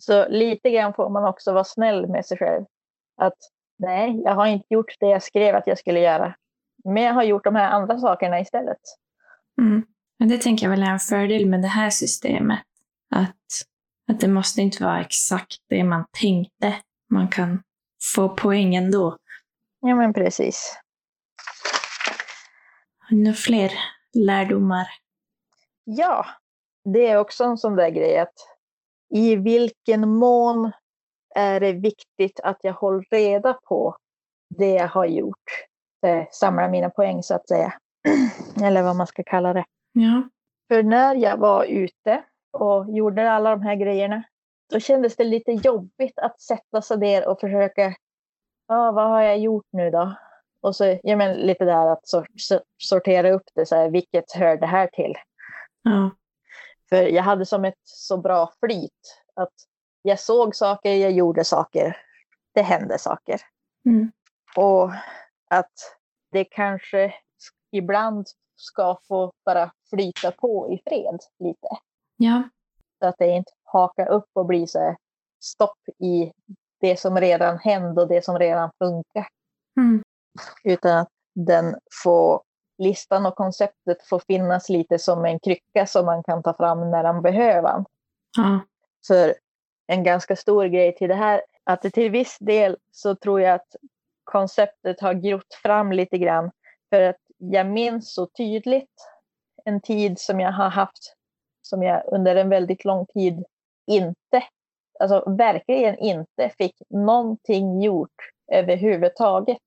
Så 0.01 0.29
lite 0.29 0.71
grann 0.71 0.95
får 0.95 1.11
man 1.11 1.25
också 1.25 1.53
vara 1.53 1.65
snäll 1.65 2.07
med 2.07 2.27
sig 2.27 2.39
själv. 2.39 2.65
Att 3.17 3.37
nej, 3.79 4.23
jag 4.25 4.35
har 4.35 4.47
inte 4.47 4.67
gjort 4.75 4.97
det 5.01 5.07
jag 5.07 5.23
skrev 5.23 5.57
att 5.57 5.67
jag 5.67 5.79
skulle 5.79 6.01
göra. 6.01 6.35
Men 6.85 7.03
jag 7.03 7.15
har 7.15 7.23
gjort 7.23 7.45
de 7.45 7.55
här 7.55 7.71
andra 7.71 7.99
sakerna 7.99 8.41
istället. 8.41 8.81
Mm. 9.61 9.87
Men 10.19 10.29
det 10.29 10.39
tänker 10.39 10.67
jag 10.67 10.71
väl 10.71 10.83
är 10.83 10.91
en 10.91 10.99
fördel 10.99 11.47
med 11.47 11.63
det 11.63 11.69
här 11.69 11.91
systemet. 11.91 12.63
Att, 13.11 13.37
att 14.11 14.21
det 14.21 14.29
måste 14.29 14.63
inte 14.63 14.85
vara 14.85 15.01
exakt 15.01 15.57
det 15.69 15.85
man 15.85 16.05
tänkte. 16.21 16.77
Man 17.11 17.29
kan 17.29 17.63
få 18.15 18.29
poäng 18.29 18.75
ändå. 18.75 19.17
Ja, 19.81 19.95
men 19.95 20.13
precis. 20.15 20.79
Har 22.99 23.17
ni 23.17 23.23
några 23.23 23.37
fler 23.37 23.73
lärdomar? 24.15 24.89
Ja, 25.91 26.27
det 26.85 27.07
är 27.07 27.19
också 27.19 27.45
en 27.45 27.59
sån 27.59 27.77
där 27.77 27.91
grej 27.91 28.19
att 28.19 28.35
i 29.15 29.37
vilken 29.37 30.09
mån 30.09 30.73
är 31.35 31.61
det 31.61 31.73
viktigt 31.73 32.41
att 32.41 32.59
jag 32.61 32.73
håller 32.73 33.05
reda 33.11 33.59
på 33.69 33.97
det 34.57 34.71
jag 34.71 34.89
har 34.89 35.07
gjort. 35.07 35.67
Eh, 36.07 36.27
samla 36.33 36.69
mina 36.69 36.91
poäng 36.91 37.23
så 37.23 37.35
att 37.35 37.49
säga. 37.49 37.75
Eller 38.63 38.83
vad 38.83 38.97
man 38.97 39.07
ska 39.07 39.23
kalla 39.23 39.53
det. 39.53 39.65
Ja. 39.93 40.29
För 40.69 40.83
när 40.83 41.15
jag 41.15 41.37
var 41.37 41.65
ute 41.65 42.25
och 42.53 42.91
gjorde 42.91 43.31
alla 43.31 43.51
de 43.51 43.63
här 43.63 43.75
grejerna, 43.75 44.23
då 44.73 44.81
kändes 44.81 45.17
det 45.17 45.25
lite 45.25 45.53
jobbigt 45.53 46.19
att 46.19 46.41
sätta 46.41 46.83
sig 46.83 46.99
ner 46.99 47.29
och 47.29 47.41
försöka, 47.41 47.95
ah, 48.69 48.93
vad 48.93 49.09
har 49.09 49.23
jag 49.23 49.39
gjort 49.39 49.67
nu 49.71 49.91
då? 49.91 50.15
Och 50.61 50.77
så 50.77 50.99
ja, 51.03 51.17
men 51.17 51.37
lite 51.37 51.65
där 51.65 51.87
att 51.93 52.09
sor 52.09 52.27
sortera 52.79 53.31
upp 53.31 53.47
det, 53.55 53.67
så 53.67 53.77
här, 53.77 53.91
vilket 53.91 54.33
hör 54.33 54.57
det 54.57 54.67
här 54.67 54.87
till? 54.87 55.15
Ja. 55.83 56.11
För 56.89 57.03
jag 57.03 57.23
hade 57.23 57.47
som 57.47 57.65
ett 57.65 57.81
så 57.85 58.17
bra 58.17 58.53
flyt 58.61 59.23
att 59.35 59.53
jag 60.03 60.21
såg 60.21 60.57
saker, 60.57 60.95
jag 60.95 61.13
gjorde 61.13 61.45
saker, 61.45 61.97
det 62.55 62.63
hände 62.63 62.99
saker. 62.99 63.41
Mm. 63.87 64.13
Och 64.57 64.91
att 65.51 65.73
det 66.33 66.45
kanske 66.45 67.15
ibland 67.71 68.27
ska 68.57 68.99
få 69.09 69.33
bara 69.45 69.73
flyta 69.91 70.31
på 70.31 70.73
i 70.73 70.83
fred 70.89 71.19
lite. 71.39 71.69
Ja. 72.17 72.43
Så 72.99 73.07
att 73.07 73.19
det 73.19 73.27
inte 73.27 73.53
hakar 73.63 74.09
upp 74.09 74.29
och 74.33 74.47
blir 74.47 74.67
så 74.67 74.97
stopp 75.41 75.89
i 75.99 76.33
det 76.81 77.01
som 77.01 77.21
redan 77.21 77.59
hände 77.59 78.03
och 78.03 78.09
det 78.09 78.25
som 78.25 78.39
redan 78.39 78.71
funkar. 78.79 79.29
Mm. 79.77 80.03
Utan 80.65 80.99
att 80.99 81.09
den 81.35 81.75
får, 82.05 82.43
listan 82.79 83.27
och 83.27 83.35
konceptet 83.35 84.03
får 84.03 84.19
finnas 84.19 84.69
lite 84.69 84.99
som 84.99 85.25
en 85.25 85.41
krycka 85.41 85.87
som 85.87 86.07
man 86.07 86.23
kan 86.23 86.43
ta 86.43 86.55
fram 86.55 86.91
när 86.91 87.03
man 87.03 87.23
behöver. 87.23 87.85
Ja. 88.37 88.61
För 89.07 89.35
en 89.87 90.05
ganska 90.05 90.37
stor 90.37 90.65
grej 90.65 90.97
till 90.97 91.09
det 91.09 91.15
här, 91.15 91.43
att 91.65 91.83
det 91.83 91.91
till 91.91 92.11
viss 92.11 92.39
del 92.39 92.77
så 92.93 93.15
tror 93.15 93.41
jag 93.41 93.55
att 93.55 93.77
konceptet 94.25 95.01
har 95.01 95.15
grott 95.15 95.55
fram 95.63 95.93
lite 95.93 96.19
grann. 96.19 96.51
För 96.91 97.01
att 97.03 97.21
jag 97.39 97.67
minns 97.67 98.15
så 98.15 98.27
tydligt 98.27 99.09
en 99.65 99.81
tid 99.81 100.19
som 100.19 100.41
jag 100.41 100.53
har 100.53 100.69
haft, 100.69 101.15
som 101.63 101.83
jag 101.83 102.03
under 102.07 102.37
en 102.37 102.49
väldigt 102.49 102.85
lång 102.85 103.07
tid 103.07 103.45
inte, 103.87 104.45
alltså 105.01 105.31
verkligen 105.31 105.99
inte 105.99 106.51
fick 106.59 106.83
någonting 106.89 107.83
gjort 107.83 108.33
överhuvudtaget. 108.53 109.63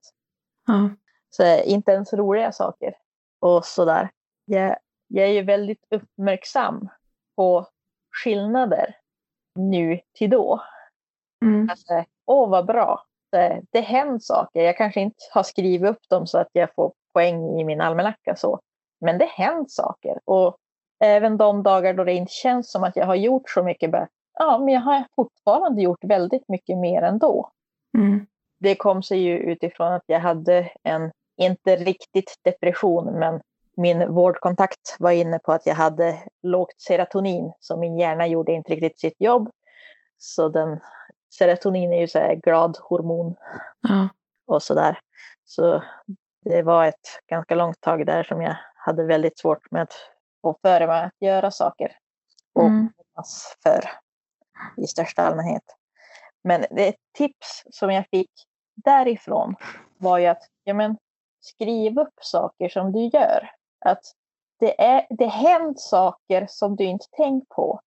Ja. 0.67 0.89
Så 1.35 1.63
inte 1.63 1.91
ens 1.91 2.13
roliga 2.13 2.51
saker 2.51 2.95
och 3.39 3.65
sådär. 3.65 4.09
Jag, 4.45 4.77
jag 5.07 5.27
är 5.27 5.31
ju 5.31 5.41
väldigt 5.41 5.85
uppmärksam 5.89 6.89
på 7.35 7.67
skillnader 8.23 8.95
nu 9.55 9.99
till 10.13 10.29
då. 10.29 10.61
Mm. 11.45 11.69
Alltså, 11.69 12.03
åh 12.25 12.49
vad 12.49 12.65
bra. 12.65 13.03
Det, 13.31 13.61
det 13.71 13.81
händer 13.81 14.19
saker. 14.19 14.61
Jag 14.61 14.77
kanske 14.77 15.01
inte 15.01 15.17
har 15.33 15.43
skrivit 15.43 15.89
upp 15.89 16.09
dem 16.09 16.27
så 16.27 16.37
att 16.37 16.49
jag 16.51 16.73
får 16.75 16.93
poäng 17.13 17.59
i 17.59 17.63
min 17.63 17.81
almanacka 17.81 18.35
så. 18.35 18.59
Men 19.01 19.17
det 19.17 19.25
händer 19.25 19.69
saker. 19.69 20.19
Och 20.25 20.57
även 21.03 21.37
de 21.37 21.63
dagar 21.63 21.93
då 21.93 22.03
det 22.03 22.13
inte 22.13 22.31
känns 22.31 22.71
som 22.71 22.83
att 22.83 22.95
jag 22.95 23.05
har 23.05 23.15
gjort 23.15 23.49
så 23.49 23.63
mycket. 23.63 23.91
Bara, 23.91 24.07
ja, 24.33 24.57
men 24.57 24.73
jag 24.73 24.81
har 24.81 25.03
fortfarande 25.15 25.81
gjort 25.81 26.03
väldigt 26.03 26.49
mycket 26.49 26.77
mer 26.77 27.01
ändå. 27.01 27.51
Mm. 27.97 28.25
Det 28.59 28.75
kom 28.75 29.03
sig 29.03 29.19
ju 29.19 29.37
utifrån 29.37 29.93
att 29.93 30.03
jag 30.05 30.19
hade 30.19 30.71
en, 30.83 31.11
inte 31.41 31.75
riktigt 31.75 32.39
depression, 32.43 33.19
men 33.19 33.41
min 33.77 34.13
vårdkontakt 34.13 34.95
var 34.99 35.11
inne 35.11 35.39
på 35.39 35.51
att 35.51 35.65
jag 35.65 35.75
hade 35.75 36.23
lågt 36.43 36.81
serotonin, 36.81 37.53
så 37.59 37.77
min 37.77 37.97
hjärna 37.97 38.27
gjorde 38.27 38.51
inte 38.51 38.71
riktigt 38.71 38.99
sitt 38.99 39.21
jobb. 39.21 39.49
Så 40.17 40.49
den, 40.49 40.79
serotonin 41.37 41.93
är 41.93 41.99
ju 41.99 42.07
så 42.07 42.19
här 42.19 42.35
glad 42.35 42.77
hormon 42.81 43.35
Ja. 43.81 44.09
och 44.47 44.63
sådär. 44.63 44.99
Så 45.45 45.83
det 46.45 46.61
var 46.61 46.85
ett 46.85 47.19
ganska 47.27 47.55
långt 47.55 47.81
tag 47.81 48.05
där 48.05 48.23
som 48.23 48.41
jag 48.41 48.55
hade 48.75 49.03
väldigt 49.03 49.39
svårt 49.39 49.71
med 49.71 49.81
att 49.81 49.93
få 50.41 50.57
för 50.61 50.87
mig 50.87 51.03
att 51.05 51.13
göra 51.19 51.51
saker. 51.51 51.97
Och 52.53 52.65
Mm. 52.65 52.93
för 53.63 53.89
i 54.77 54.87
största 54.87 55.21
allmänhet. 55.21 55.63
Men 56.43 56.65
det 56.71 56.87
ett 56.87 56.95
tips 57.17 57.63
som 57.71 57.91
jag 57.91 58.05
fick 58.11 58.31
därifrån 58.75 59.55
var 59.97 60.17
ju 60.17 60.25
att 60.25 60.41
ja, 60.63 60.73
men, 60.73 60.97
skriv 61.41 61.99
upp 61.99 62.13
saker 62.21 62.69
som 62.69 62.91
du 62.91 62.99
gör. 62.99 63.49
Att 63.85 64.03
det, 64.59 64.81
är, 64.81 65.07
det 65.09 65.25
händer 65.25 65.79
saker 65.79 66.47
som 66.49 66.75
du 66.75 66.83
inte 66.83 67.05
tänkt 67.17 67.49
på. 67.49 67.81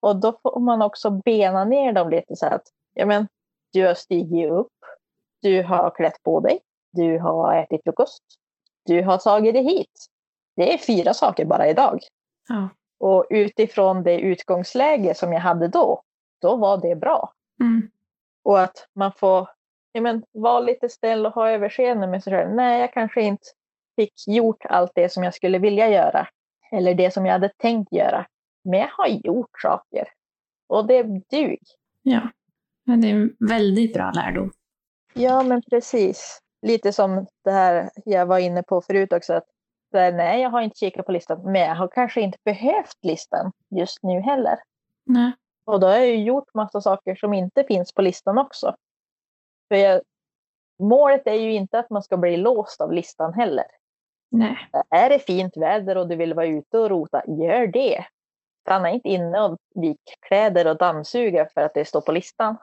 Och 0.00 0.16
då 0.16 0.38
får 0.42 0.60
man 0.60 0.82
också 0.82 1.10
bena 1.10 1.64
ner 1.64 1.92
dem 1.92 2.10
lite 2.10 2.36
så 2.36 2.46
att 2.46 2.62
ja, 2.94 3.06
men, 3.06 3.28
du 3.72 3.86
har 3.86 3.94
stigit 3.94 4.50
upp, 4.50 4.72
du 5.42 5.62
har 5.62 5.90
klätt 5.90 6.22
på 6.22 6.40
dig, 6.40 6.60
du 6.92 7.18
har 7.18 7.56
ätit 7.56 7.82
frukost, 7.84 8.22
du 8.86 9.02
har 9.02 9.18
tagit 9.18 9.54
dig 9.54 9.64
hit. 9.64 10.06
Det 10.56 10.74
är 10.74 10.78
fyra 10.78 11.14
saker 11.14 11.44
bara 11.44 11.68
idag. 11.68 12.00
Ja. 12.48 12.68
Och 12.98 13.26
utifrån 13.30 14.02
det 14.02 14.20
utgångsläge 14.20 15.14
som 15.14 15.32
jag 15.32 15.40
hade 15.40 15.68
då, 15.68 16.02
då 16.40 16.56
var 16.56 16.76
det 16.76 16.96
bra. 16.96 17.32
Mm. 17.60 17.90
Och 18.42 18.60
att 18.60 18.88
man 18.92 19.12
får 19.12 19.48
men, 20.00 20.24
vara 20.32 20.60
lite 20.60 20.88
snäll 20.88 21.26
och 21.26 21.32
ha 21.32 21.50
överseende 21.50 22.06
med 22.06 22.22
sig 22.22 22.32
själv. 22.32 22.54
Nej, 22.54 22.80
jag 22.80 22.92
kanske 22.92 23.22
inte 23.22 23.44
fick 23.96 24.12
gjort 24.26 24.64
allt 24.64 24.92
det 24.94 25.12
som 25.12 25.22
jag 25.24 25.34
skulle 25.34 25.58
vilja 25.58 25.88
göra. 25.88 26.28
Eller 26.72 26.94
det 26.94 27.10
som 27.10 27.26
jag 27.26 27.32
hade 27.32 27.48
tänkt 27.48 27.92
göra. 27.92 28.26
Men 28.64 28.80
jag 28.80 28.88
har 28.88 29.06
gjort 29.06 29.60
saker. 29.62 30.08
Och 30.66 30.86
det 30.86 31.02
dug. 31.02 31.58
ja. 32.02 32.20
Men 32.86 33.00
det 33.00 33.10
är 33.10 33.14
en 33.14 33.36
väldigt 33.48 33.94
bra 33.94 34.12
lärdom. 34.14 34.52
Ja, 35.14 35.42
men 35.42 35.62
precis. 35.62 36.40
Lite 36.62 36.92
som 36.92 37.26
det 37.44 37.50
här 37.50 37.90
jag 38.04 38.26
var 38.26 38.38
inne 38.38 38.62
på 38.62 38.80
förut 38.80 39.12
också. 39.12 39.32
Att, 39.32 39.46
här, 39.92 40.12
nej, 40.12 40.42
jag 40.42 40.50
har 40.50 40.60
inte 40.60 40.78
kikat 40.78 41.06
på 41.06 41.12
listan. 41.12 41.52
Men 41.52 41.60
jag 41.60 41.74
har 41.74 41.88
kanske 41.88 42.20
inte 42.20 42.38
behövt 42.44 42.98
listan 43.02 43.52
just 43.70 44.02
nu 44.02 44.20
heller. 44.20 44.58
Nej. 45.06 45.32
Och 45.64 45.80
då 45.80 45.86
har 45.86 45.94
jag 45.94 46.06
ju 46.06 46.22
gjort 46.22 46.54
massa 46.54 46.80
saker 46.80 47.14
som 47.14 47.34
inte 47.34 47.64
finns 47.64 47.92
på 47.92 48.02
listan 48.02 48.38
också. 48.38 48.76
För 49.68 49.76
jag, 49.76 50.02
målet 50.82 51.26
är 51.26 51.34
ju 51.34 51.52
inte 51.52 51.78
att 51.78 51.90
man 51.90 52.02
ska 52.02 52.16
bli 52.16 52.36
låst 52.36 52.80
av 52.80 52.92
listan 52.92 53.34
heller. 53.34 53.66
Nej. 54.30 54.56
Är 54.90 55.08
det 55.08 55.18
fint 55.18 55.56
väder 55.56 55.96
och 55.96 56.08
du 56.08 56.16
vill 56.16 56.34
vara 56.34 56.46
ute 56.46 56.78
och 56.78 56.90
rota, 56.90 57.22
gör 57.26 57.66
det. 57.66 58.04
Stanna 58.60 58.90
inte 58.90 59.08
inne 59.08 59.40
och 59.40 59.58
vik 59.74 60.00
kläder 60.28 60.66
och 60.66 60.78
dammsuga 60.78 61.48
för 61.54 61.60
att 61.60 61.74
det 61.74 61.84
står 61.84 62.00
på 62.00 62.12
listan. 62.12 62.56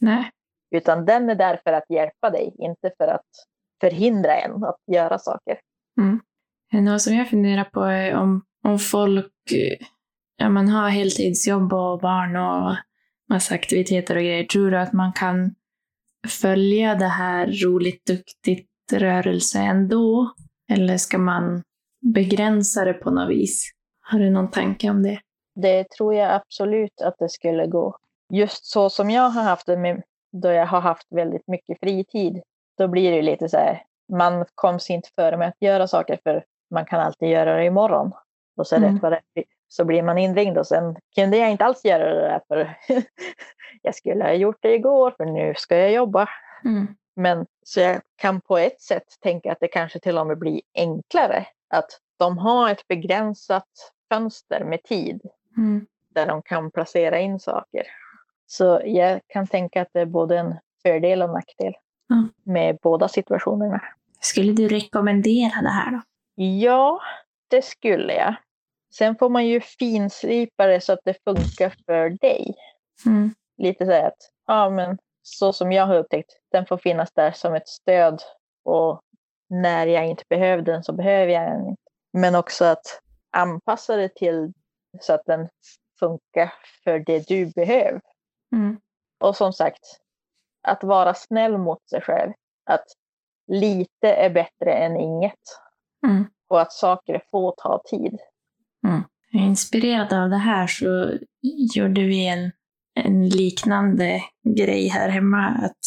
Nej. 0.00 0.30
Utan 0.70 1.04
den 1.04 1.30
är 1.30 1.34
där 1.34 1.60
för 1.64 1.72
att 1.72 1.90
hjälpa 1.90 2.30
dig, 2.30 2.54
inte 2.58 2.92
för 2.98 3.08
att 3.08 3.26
förhindra 3.80 4.34
en 4.34 4.64
att 4.64 4.80
göra 4.86 5.18
saker. 5.18 5.58
Mm. 6.00 6.20
Något 6.72 7.02
som 7.02 7.14
jag 7.14 7.28
funderar 7.28 7.64
på 7.64 7.80
är 7.80 8.14
om, 8.14 8.44
om 8.64 8.78
folk 8.78 9.32
eh, 9.52 9.86
ja, 10.36 10.48
man 10.48 10.68
har 10.68 10.88
heltidsjobb 10.88 11.72
och 11.72 12.00
barn 12.00 12.36
och 12.36 12.76
massa 13.28 13.54
aktiviteter 13.54 14.16
och 14.16 14.22
grejer. 14.22 14.44
Tror 14.44 14.70
du 14.70 14.78
att 14.78 14.92
man 14.92 15.12
kan 15.12 15.54
följa 16.26 16.94
det 16.94 17.06
här 17.08 17.46
roligt, 17.64 18.06
duktigt 18.06 18.68
rörelse 18.92 19.58
ändå? 19.58 20.32
Eller 20.72 20.96
ska 20.96 21.18
man 21.18 21.62
begränsa 22.14 22.84
det 22.84 22.92
på 22.94 23.10
något 23.10 23.28
vis? 23.30 23.70
Har 24.00 24.18
du 24.18 24.30
någon 24.30 24.50
tanke 24.50 24.90
om 24.90 25.02
det? 25.02 25.20
Det 25.60 25.90
tror 25.90 26.14
jag 26.14 26.32
absolut 26.34 27.00
att 27.00 27.14
det 27.18 27.28
skulle 27.28 27.66
gå. 27.66 27.96
Just 28.32 28.64
så 28.66 28.90
som 28.90 29.10
jag 29.10 29.30
har 29.30 29.42
haft 29.42 29.66
det 29.66 29.76
med, 29.76 30.02
då 30.32 30.48
jag 30.48 30.66
har 30.66 30.80
haft 30.80 31.06
väldigt 31.10 31.48
mycket 31.48 31.78
fritid, 31.80 32.42
då 32.78 32.88
blir 32.88 33.12
det 33.12 33.22
lite 33.22 33.48
så 33.48 33.56
här, 33.56 33.82
man 34.12 34.44
kommer 34.54 34.90
inte 34.90 35.08
före 35.14 35.36
med 35.36 35.48
att 35.48 35.56
göra 35.60 35.88
saker 35.88 36.18
för 36.22 36.44
man 36.70 36.84
kan 36.84 37.00
alltid 37.00 37.28
göra 37.28 37.56
det 37.56 37.64
imorgon. 37.64 38.12
Och 38.56 38.66
så 38.66 38.76
Mm. 38.76 38.94
rätt 38.94 39.02
vad 39.02 39.12
det 39.12 39.20
så 39.68 39.84
blir 39.84 40.02
man 40.02 40.18
inringd 40.18 40.58
och 40.58 40.66
sen 40.66 40.96
kunde 41.14 41.36
jag 41.36 41.50
inte 41.50 41.64
alls 41.64 41.84
göra 41.84 42.14
det 42.14 42.20
där 42.20 42.40
för 42.48 42.76
jag 43.82 43.94
skulle 43.94 44.24
ha 44.24 44.32
gjort 44.32 44.58
det 44.60 44.74
igår 44.74 45.10
för 45.16 45.24
nu 45.24 45.54
ska 45.56 45.76
jag 45.76 45.92
jobba. 45.92 46.28
Mm. 46.64 46.86
Men 47.16 47.46
så 47.62 47.80
jag 47.80 48.00
kan 48.16 48.40
på 48.40 48.58
ett 48.58 48.80
sätt 48.80 49.04
tänka 49.22 49.52
att 49.52 49.60
det 49.60 49.68
kanske 49.68 49.98
till 50.00 50.18
och 50.18 50.26
med 50.26 50.38
blir 50.38 50.60
enklare 50.74 51.46
att 51.70 51.90
de 52.18 52.38
har 52.38 52.70
ett 52.70 52.88
begränsat 52.88 53.68
fönster 54.12 54.64
med 54.64 54.82
tid 54.82 55.20
Mm. 55.56 55.86
där 56.14 56.26
de 56.26 56.42
kan 56.42 56.70
placera 56.70 57.18
in 57.20 57.40
saker. 57.40 57.82
Så 58.46 58.80
jag 58.84 59.20
kan 59.26 59.46
tänka 59.46 59.82
att 59.82 59.88
det 59.92 60.00
är 60.00 60.06
både 60.06 60.38
en 60.38 60.54
fördel 60.82 61.22
och 61.22 61.30
nackdel 61.30 61.74
Ja. 62.08 62.28
med 62.52 62.78
båda 62.82 63.08
situationerna. 63.08 63.82
Skulle 64.20 64.52
du 64.52 64.68
rekommendera 64.68 65.62
det 65.62 65.68
här 65.68 65.90
då? 65.90 66.00
Ja, 66.44 67.00
det 67.48 67.64
skulle 67.64 68.14
jag. 68.14 68.34
Sen 68.94 69.16
får 69.16 69.28
man 69.28 69.46
ju 69.46 69.60
finslipa 69.60 70.66
det 70.66 70.80
så 70.80 70.92
att 70.92 71.00
det 71.04 71.24
funkar 71.24 71.74
för 71.86 72.10
dig. 72.10 72.54
Mm. 73.06 73.34
Lite 73.56 73.86
så 73.86 73.92
att, 73.92 74.16
ja 74.46 74.70
men 74.70 74.98
så 75.22 75.52
som 75.52 75.72
jag 75.72 75.86
har 75.86 75.96
upptäckt, 75.96 76.32
den 76.52 76.66
får 76.66 76.76
finnas 76.76 77.12
där 77.12 77.32
som 77.32 77.54
ett 77.54 77.68
stöd 77.68 78.22
och 78.64 79.00
när 79.48 79.86
jag 79.86 80.06
inte 80.06 80.24
behöver 80.28 80.62
den 80.62 80.84
så 80.84 80.92
behöver 80.92 81.32
jag 81.32 81.50
den 81.50 81.68
inte. 81.68 81.82
Men 82.12 82.34
också 82.34 82.64
att 82.64 83.00
anpassa 83.30 83.96
det 83.96 84.14
till 84.14 84.52
så 85.00 85.12
att 85.12 85.24
den 85.26 85.48
funkar 85.98 86.52
för 86.84 86.98
det 86.98 87.28
du 87.28 87.46
behöver. 87.46 88.00
Mm. 88.52 88.80
Och 89.18 89.36
som 89.36 89.52
sagt, 89.52 90.00
att 90.62 90.84
vara 90.84 91.14
snäll 91.14 91.58
mot 91.58 91.88
sig 91.90 92.00
själv. 92.00 92.32
Att 92.64 92.84
lite 93.46 94.12
är 94.14 94.30
bättre 94.30 94.72
än 94.72 94.96
inget. 94.96 95.40
Mm. 96.06 96.24
Och 96.48 96.60
att 96.60 96.72
saker 96.72 97.22
får 97.30 97.54
ta 97.58 97.82
tid. 97.84 98.18
Mm. 98.86 99.02
Inspirerad 99.32 100.12
av 100.12 100.30
det 100.30 100.36
här 100.36 100.66
så 100.66 101.18
gjorde 101.74 102.00
vi 102.00 102.26
en, 102.26 102.52
en 102.94 103.28
liknande 103.28 104.22
grej 104.56 104.88
här 104.88 105.08
hemma. 105.08 105.46
Att 105.46 105.78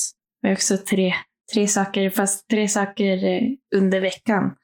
vi 0.41 0.47
har 0.47 0.55
också 0.55 0.77
tre, 0.77 1.13
tre 1.53 1.67
saker, 1.67 2.09
fast 2.09 2.47
tre 2.47 2.67
saker 2.67 3.23
eh, 3.23 3.41
under 3.75 4.01
veckan. 4.01 4.55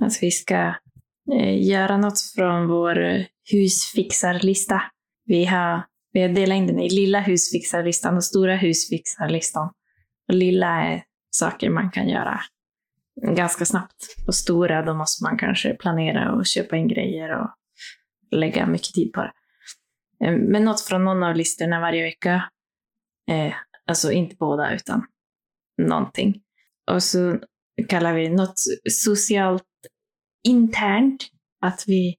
Att 0.00 0.22
vi 0.22 0.30
ska 0.30 0.74
eh, 1.32 1.66
göra 1.68 1.96
något 1.96 2.20
från 2.34 2.68
vår 2.68 3.24
husfixarlista. 3.52 4.82
Vi 5.24 5.44
har, 5.44 5.82
vi 6.12 6.22
har 6.22 6.28
delat 6.28 6.56
in 6.56 6.66
den 6.66 6.80
i 6.80 6.88
lilla 6.88 7.20
husfixarlistan 7.20 8.16
och 8.16 8.24
stora 8.24 8.56
husfixarlistan. 8.56 9.70
Och 10.28 10.34
lilla 10.34 10.84
är 10.84 11.02
saker 11.30 11.70
man 11.70 11.90
kan 11.90 12.08
göra 12.08 12.40
ganska 13.22 13.64
snabbt. 13.64 14.06
Och 14.26 14.34
stora, 14.34 14.82
då 14.82 14.94
måste 14.94 15.24
man 15.24 15.38
kanske 15.38 15.74
planera 15.74 16.32
och 16.32 16.46
köpa 16.46 16.76
in 16.76 16.88
grejer 16.88 17.40
och 17.40 17.48
lägga 18.30 18.66
mycket 18.66 18.94
tid 18.94 19.12
på 19.12 19.20
det. 19.20 19.32
Eh, 20.26 20.36
men 20.36 20.64
något 20.64 20.80
från 20.80 21.04
någon 21.04 21.22
av 21.22 21.36
listorna 21.36 21.80
varje 21.80 22.02
vecka. 22.02 22.50
Eh, 23.30 23.54
alltså 23.86 24.12
inte 24.12 24.36
båda, 24.36 24.74
utan 24.74 25.06
någonting. 25.82 26.42
Och 26.90 27.02
så 27.02 27.38
kallar 27.88 28.14
vi 28.14 28.28
något 28.28 28.58
socialt 28.90 29.64
internt, 30.44 31.26
att 31.60 31.84
vi 31.86 32.16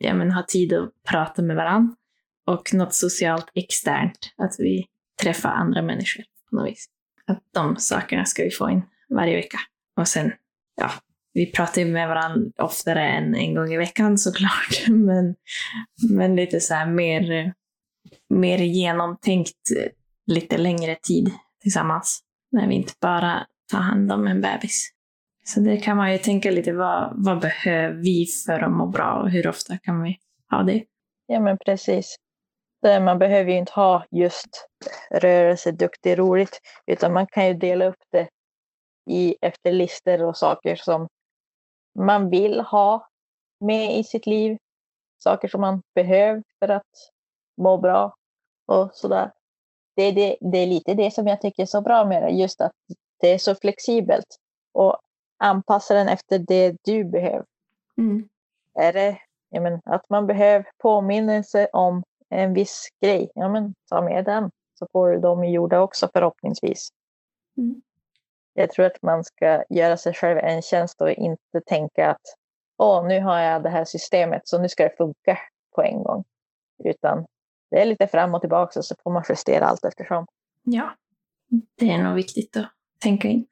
ja, 0.00 0.14
men, 0.14 0.30
har 0.30 0.42
tid 0.42 0.72
att 0.72 0.90
prata 1.10 1.42
med 1.42 1.56
varandra. 1.56 1.96
Och 2.46 2.74
något 2.74 2.94
socialt 2.94 3.50
externt, 3.54 4.34
att 4.36 4.54
vi 4.58 4.86
träffar 5.22 5.48
andra 5.48 5.82
människor 5.82 6.24
på 6.50 6.56
något 6.56 6.68
vis. 6.68 6.86
Att 7.26 7.42
de 7.54 7.76
sakerna 7.76 8.24
ska 8.24 8.42
vi 8.42 8.50
få 8.50 8.70
in 8.70 8.82
varje 9.08 9.36
vecka. 9.36 9.58
Och 9.96 10.08
sen, 10.08 10.32
ja, 10.76 10.90
vi 11.32 11.52
pratar 11.52 11.82
ju 11.82 11.92
med 11.92 12.08
varandra 12.08 12.64
oftare 12.64 13.08
än 13.08 13.34
en 13.34 13.54
gång 13.54 13.72
i 13.72 13.76
veckan 13.76 14.18
såklart, 14.18 14.88
men, 14.88 15.34
men 16.10 16.36
lite 16.36 16.60
så 16.60 16.74
här 16.74 16.86
mer, 16.86 17.54
mer 18.28 18.58
genomtänkt 18.58 19.70
eh, 19.76 19.90
lite 20.26 20.58
längre 20.58 20.94
tid 20.94 21.30
tillsammans. 21.62 22.20
När 22.52 22.68
vi 22.68 22.74
inte 22.74 22.92
bara 23.00 23.46
tar 23.72 23.78
hand 23.78 24.12
om 24.12 24.26
en 24.26 24.40
bebis. 24.40 24.90
Så 25.44 25.60
det 25.60 25.76
kan 25.76 25.96
man 25.96 26.12
ju 26.12 26.18
tänka 26.18 26.50
lite, 26.50 26.72
vad, 26.72 27.12
vad 27.24 27.40
behöver 27.40 27.94
vi 27.94 28.26
för 28.46 28.60
att 28.60 28.72
må 28.72 28.86
bra 28.86 29.12
och 29.22 29.30
hur 29.30 29.46
ofta 29.46 29.78
kan 29.78 30.02
vi 30.02 30.18
ha 30.50 30.62
det? 30.62 30.84
Ja 31.26 31.40
men 31.40 31.58
precis. 31.58 32.16
Man 32.82 33.18
behöver 33.18 33.50
ju 33.50 33.58
inte 33.58 33.72
ha 33.72 34.04
just 34.10 34.68
rörelse, 35.10 35.72
duktig, 35.72 36.18
roligt. 36.18 36.60
Utan 36.86 37.12
man 37.12 37.26
kan 37.26 37.46
ju 37.46 37.54
dela 37.54 37.84
upp 37.84 38.02
det 38.12 38.28
i, 39.10 39.36
efter 39.40 39.72
listor 39.72 40.22
och 40.22 40.36
saker 40.36 40.76
som 40.76 41.08
man 41.94 42.30
vill 42.30 42.60
ha 42.60 43.08
med 43.60 43.98
i 43.98 44.04
sitt 44.04 44.26
liv. 44.26 44.58
Saker 45.18 45.48
som 45.48 45.60
man 45.60 45.82
behöver 45.94 46.42
för 46.58 46.68
att 46.68 47.10
må 47.56 47.78
bra 47.78 48.14
och 48.66 48.90
sådär. 48.94 49.32
Det 49.96 50.02
är, 50.02 50.12
det, 50.12 50.36
det 50.40 50.58
är 50.58 50.66
lite 50.66 50.94
det 50.94 51.14
som 51.14 51.26
jag 51.26 51.40
tycker 51.40 51.62
är 51.62 51.66
så 51.66 51.80
bra 51.80 52.04
med 52.04 52.22
det, 52.22 52.30
just 52.30 52.60
att 52.60 52.72
det 53.20 53.34
är 53.34 53.38
så 53.38 53.54
flexibelt. 53.54 54.36
Och 54.72 55.00
anpassa 55.38 55.94
den 55.94 56.08
efter 56.08 56.38
det 56.38 56.76
du 56.82 57.04
behöver. 57.04 57.44
Är 58.74 58.92
det 58.92 59.18
ja, 59.50 59.60
men, 59.60 59.80
att 59.84 60.10
man 60.10 60.26
behöver 60.26 60.66
påminnelse 60.78 61.68
om 61.72 62.02
en 62.28 62.54
viss 62.54 62.88
grej, 63.00 63.30
ja 63.34 63.48
men 63.48 63.74
ta 63.88 64.02
med 64.02 64.24
den. 64.24 64.50
Så 64.78 64.86
får 64.92 65.10
du 65.10 65.18
dem 65.18 65.44
gjorda 65.44 65.80
också 65.80 66.08
förhoppningsvis. 66.12 66.88
Mm. 67.56 67.82
Jag 68.54 68.70
tror 68.70 68.86
att 68.86 69.02
man 69.02 69.24
ska 69.24 69.64
göra 69.70 69.96
sig 69.96 70.14
själv 70.14 70.38
en 70.38 70.62
tjänst 70.62 71.00
och 71.00 71.10
inte 71.10 71.60
tänka 71.66 72.10
att 72.10 72.36
åh, 72.78 73.06
nu 73.06 73.20
har 73.20 73.38
jag 73.38 73.62
det 73.62 73.70
här 73.70 73.84
systemet 73.84 74.42
så 74.44 74.58
nu 74.62 74.68
ska 74.68 74.82
det 74.82 74.96
funka 74.96 75.38
på 75.74 75.82
en 75.82 76.02
gång. 76.02 76.24
Utan 76.84 77.26
det 77.70 77.82
är 77.82 77.86
lite 77.86 78.06
fram 78.06 78.34
och 78.34 78.40
tillbaka 78.40 78.78
och 78.78 78.84
så 78.84 78.94
får 79.02 79.12
man 79.12 79.24
justera 79.28 79.66
allt 79.66 79.84
eftersom. 79.84 80.26
Ja, 80.62 80.94
det 81.78 81.90
är 81.90 82.02
nog 82.02 82.14
viktigt 82.14 82.56
att 82.56 82.70
tänka 83.02 83.28
in. 83.28 83.46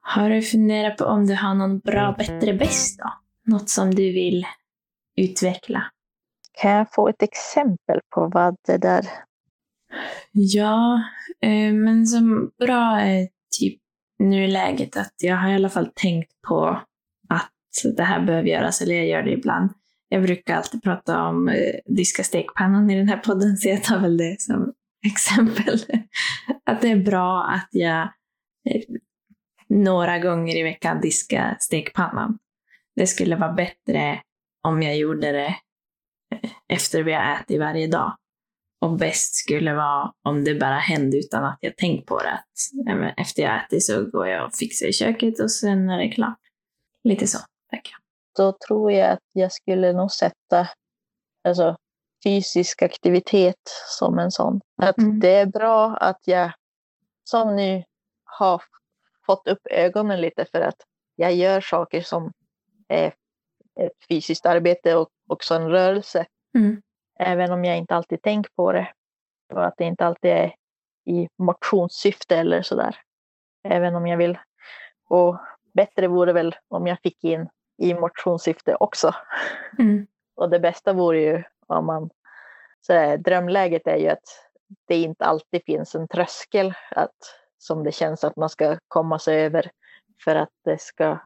Har 0.00 0.30
du 0.30 0.42
funderat 0.42 0.96
på 0.96 1.04
om 1.04 1.26
du 1.26 1.34
har 1.34 1.54
någon 1.54 1.78
bra, 1.78 2.14
bättre, 2.18 2.54
bäst 2.54 2.98
då? 2.98 3.12
Något 3.52 3.70
som 3.70 3.94
du 3.94 4.12
vill 4.12 4.46
utveckla? 5.16 5.82
Kan 6.52 6.70
jag 6.70 6.92
få 6.92 7.08
ett 7.08 7.22
exempel 7.22 8.00
på 8.14 8.30
vad 8.34 8.56
det 8.66 8.78
där 8.78 9.06
Ja, 10.32 11.02
eh, 11.40 11.72
men 11.72 12.06
som 12.06 12.50
bra 12.58 13.00
är 13.00 13.28
typ 13.60 13.80
nu 14.18 14.44
är 14.44 14.48
läget 14.48 14.96
att 14.96 15.14
jag 15.22 15.36
har 15.36 15.50
i 15.50 15.54
alla 15.54 15.70
fall 15.70 15.90
tänkt 15.94 16.32
på 16.48 16.80
att 17.28 17.52
det 17.96 18.02
här 18.02 18.20
behöver 18.20 18.48
göras, 18.48 18.82
eller 18.82 18.94
jag 18.94 19.06
gör 19.06 19.22
det 19.22 19.32
ibland. 19.32 19.70
Jag 20.08 20.22
brukar 20.22 20.56
alltid 20.56 20.82
prata 20.82 21.22
om 21.22 21.48
eh, 21.48 21.74
diska 21.86 22.24
stekpannan 22.24 22.90
i 22.90 22.96
den 22.96 23.08
här 23.08 23.16
podden, 23.16 23.56
så 23.56 23.68
jag 23.68 23.84
tar 23.84 23.98
väl 23.98 24.16
det 24.16 24.40
som 24.40 24.72
exempel. 25.06 25.78
att 26.64 26.80
det 26.80 26.90
är 26.90 27.04
bra 27.04 27.44
att 27.44 27.68
jag 27.70 28.02
eh, 28.70 28.82
några 29.68 30.18
gånger 30.18 30.56
i 30.56 30.62
veckan 30.62 31.00
diskar 31.00 31.56
stekpannan. 31.60 32.38
Det 32.96 33.06
skulle 33.06 33.36
vara 33.36 33.52
bättre 33.52 34.20
om 34.62 34.82
jag 34.82 34.96
gjorde 34.96 35.32
det 35.32 35.56
eh, 36.34 36.50
efter 36.68 37.02
vi 37.02 37.12
har 37.12 37.34
ätit 37.34 37.60
varje 37.60 37.86
dag. 37.86 38.16
Och 38.80 38.96
bäst 38.96 39.34
skulle 39.34 39.74
vara 39.74 40.12
om 40.22 40.44
det 40.44 40.54
bara 40.54 40.78
hände 40.78 41.16
utan 41.18 41.44
att 41.44 41.58
jag 41.60 41.76
tänkt 41.76 42.06
på 42.06 42.18
det. 42.18 42.32
Att, 42.32 43.18
efter 43.18 43.42
jag 43.42 43.64
ätit 43.64 43.84
så 43.86 44.04
går 44.10 44.26
jag 44.28 44.46
och 44.46 44.54
fixar 44.54 44.86
i 44.86 44.92
köket 44.92 45.40
och 45.40 45.50
sen 45.50 45.90
är 45.90 45.98
det 45.98 46.08
klart. 46.08 46.38
Lite 47.04 47.26
så, 47.26 47.38
tack. 47.70 47.92
då 48.36 48.52
tror 48.68 48.92
jag 48.92 49.10
att 49.10 49.22
jag 49.32 49.52
skulle 49.52 49.92
nog 49.92 50.12
sätta 50.12 50.68
alltså, 51.44 51.76
fysisk 52.24 52.82
aktivitet 52.82 53.62
som 53.98 54.18
en 54.18 54.30
sån. 54.30 54.60
Att 54.82 54.98
Mm. 54.98 55.20
det 55.20 55.34
är 55.34 55.46
bra 55.46 55.96
att 55.96 56.20
jag 56.24 56.52
som 57.24 57.56
nu 57.56 57.84
har 58.24 58.62
fått 59.26 59.48
upp 59.48 59.66
ögonen 59.70 60.20
lite 60.20 60.44
för 60.52 60.60
att 60.60 60.76
jag 61.16 61.34
gör 61.34 61.60
saker 61.60 62.02
som 62.02 62.32
är 62.88 63.06
ett 63.80 63.92
fysiskt 64.08 64.46
arbete 64.46 64.94
och 64.96 65.08
också 65.28 65.54
en 65.54 65.68
rörelse. 65.70 66.26
Mm. 66.54 66.82
Även 67.18 67.52
om 67.52 67.64
jag 67.64 67.78
inte 67.78 67.94
alltid 67.94 68.22
tänker 68.22 68.50
på 68.56 68.72
det. 68.72 68.92
Och 69.52 69.66
att 69.66 69.74
det 69.76 69.84
inte 69.84 70.06
alltid 70.06 70.30
är 70.30 70.54
i 71.06 71.28
motionssyfte 71.38 72.36
eller 72.36 72.62
sådär. 72.62 72.96
Även 73.68 73.94
om 73.94 74.06
jag 74.06 74.16
vill. 74.16 74.38
Och 75.08 75.38
bättre 75.74 76.08
vore 76.08 76.32
väl 76.32 76.56
om 76.68 76.86
jag 76.86 76.98
fick 77.02 77.24
in 77.24 77.48
i 77.78 77.94
motionssyfte 77.94 78.74
också. 78.74 79.14
Mm. 79.78 80.06
Och 80.36 80.50
det 80.50 80.60
bästa 80.60 80.92
vore 80.92 81.20
ju 81.20 81.42
om 81.66 81.86
man... 81.86 82.10
Så 82.80 82.92
här, 82.92 83.16
drömläget 83.16 83.86
är 83.86 83.96
ju 83.96 84.08
att 84.08 84.48
det 84.86 84.96
inte 84.96 85.24
alltid 85.24 85.64
finns 85.64 85.94
en 85.94 86.08
tröskel 86.08 86.74
att, 86.90 87.16
som 87.58 87.84
det 87.84 87.92
känns 87.92 88.24
att 88.24 88.36
man 88.36 88.48
ska 88.48 88.78
komma 88.88 89.18
sig 89.18 89.44
över 89.44 89.70
för 90.24 90.36
att 90.36 90.50
det 90.64 90.80
ska... 90.80 91.18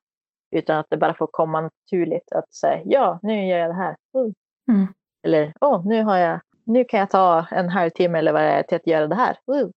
Utan 0.50 0.78
att 0.78 0.86
det 0.90 0.96
bara 0.96 1.14
får 1.14 1.26
komma 1.26 1.60
naturligt 1.60 2.32
att 2.32 2.54
säga 2.54 2.82
ja, 2.84 3.18
nu 3.22 3.46
gör 3.46 3.58
jag 3.58 3.70
det 3.70 3.74
här. 3.74 3.96
Uh. 4.16 4.32
Mm. 4.68 4.94
Eller 5.22 5.52
åh, 5.60 5.86
nu 5.86 6.02
har 6.04 6.16
jag... 6.16 6.40
Nu 6.64 6.84
kan 6.84 7.00
jag 7.00 7.10
ta 7.10 7.46
en 7.50 7.68
halvtimme 7.68 8.18
eller 8.18 8.32
vad 8.32 8.42
det 8.42 8.48
är 8.50 8.62
till 8.62 8.76
att 8.76 8.86
göra 8.86 9.06
det 9.06 9.14
här. 9.14 9.36
Uh. 9.52 9.68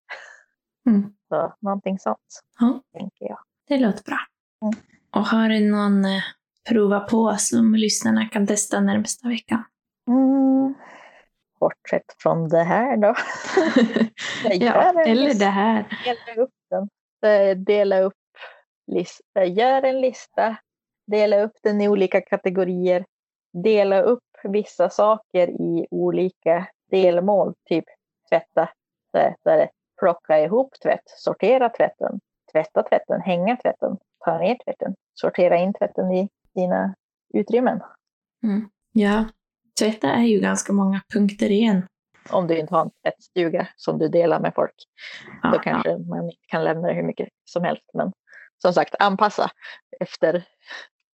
Mm. 0.89 1.13
Så 1.29 1.53
någonting 1.59 1.99
sånt, 1.99 2.19
Ja. 2.59 2.81
tänker 2.93 3.25
jag. 3.25 3.39
Det 3.67 3.77
låter 3.77 4.03
bra. 4.03 4.17
Mm. 4.61 4.73
Och 5.15 5.21
har 5.27 5.49
du 5.49 5.59
någon 5.59 6.05
eh, 6.05 6.21
prova 6.69 6.99
på 6.99 7.35
som 7.37 7.75
lyssnarna 7.75 8.25
kan 8.25 8.47
testa 8.47 8.79
närmsta 8.79 9.27
veckan? 9.27 9.63
Mm. 10.07 10.73
Bortsett 11.59 12.15
från 12.17 12.49
det 12.49 12.63
här 12.63 12.97
då. 12.97 13.15
Ja, 14.43 15.03
eller 15.05 15.33
det 15.39 15.45
här. 15.45 15.85
dela 16.05 16.41
upp 16.43 16.53
den. 16.69 16.89
Eh, 17.31 17.57
Dela 17.57 17.99
upp 17.99 18.13
lista. 18.91 19.45
Gör 19.45 19.81
en 19.83 20.01
lista. 20.01 20.55
Dela 21.07 21.41
upp 21.41 21.53
den 21.63 21.81
i 21.81 21.87
olika 21.89 22.21
kategorier. 22.21 23.05
Dela 23.63 24.01
upp 24.01 24.23
vissa 24.49 24.89
saker 24.89 25.47
i 25.47 25.87
olika 25.91 26.67
delmål. 26.91 27.53
Typ 27.69 27.85
tvätta. 28.29 28.69
Det 29.13 29.69
plocka 29.99 30.39
ihop 30.39 30.73
tvätt. 30.83 31.03
Sortera 31.05 31.69
tvätten. 31.69 32.19
Tvätta 32.51 32.83
tvätten. 32.83 33.21
Hänga 33.21 33.57
tvätten. 33.57 33.97
Ta 34.25 34.37
ner 34.37 34.57
tvätten. 34.65 34.95
Sortera 35.13 35.57
in 35.57 35.73
tvätten 35.73 36.11
i 36.11 36.29
dina 36.55 36.95
utrymmen. 37.33 37.81
Mm. 38.43 38.69
Ja, 38.91 39.25
tvätta 39.79 40.07
är 40.09 40.23
ju 40.23 40.39
ganska 40.39 40.73
många 40.73 41.01
punkter 41.13 41.51
igen. 41.51 41.87
Om 42.29 42.47
du 42.47 42.57
inte 42.57 42.75
har 42.75 42.81
en 42.81 42.91
tvättstuga 43.03 43.67
som 43.75 43.99
du 43.99 44.07
delar 44.07 44.39
med 44.39 44.53
folk. 44.55 44.75
Ja, 45.43 45.51
Då 45.51 45.59
kanske 45.59 45.97
man 45.97 46.23
inte 46.23 46.37
kan 46.47 46.63
lämna 46.63 46.87
det 46.87 46.93
hur 46.93 47.03
mycket 47.03 47.29
som 47.45 47.63
helst. 47.63 47.89
Men 47.93 48.11
som 48.57 48.73
sagt, 48.73 48.95
anpassa 48.99 49.51
efter 49.99 50.43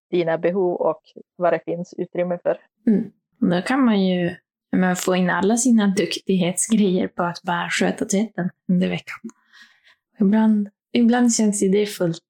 dina 0.10 0.38
behov 0.38 0.74
och 0.74 1.02
vad 1.36 1.54
det 1.54 1.60
finns 1.66 1.94
utrymme 1.98 2.40
för. 2.44 2.62
ja. 2.84 2.94
Då 3.40 3.62
kan 3.62 3.86
man 3.86 4.06
ju 4.06 4.36
men, 4.72 4.96
få 4.96 5.16
in 5.16 5.30
alla 5.30 5.58
sina 5.58 5.88
duktighetsgrejer 5.88 7.08
på 7.08 7.24
att 7.24 7.42
bara 7.44 7.70
sköta 7.70 8.06
tvätten 8.06 8.50
under 8.68 8.90
veckan. 8.90 9.20
Ibland, 10.20 10.70
ibland 10.94 11.34
känns 11.34 11.60
det 11.60 11.86
fullt 11.86 12.24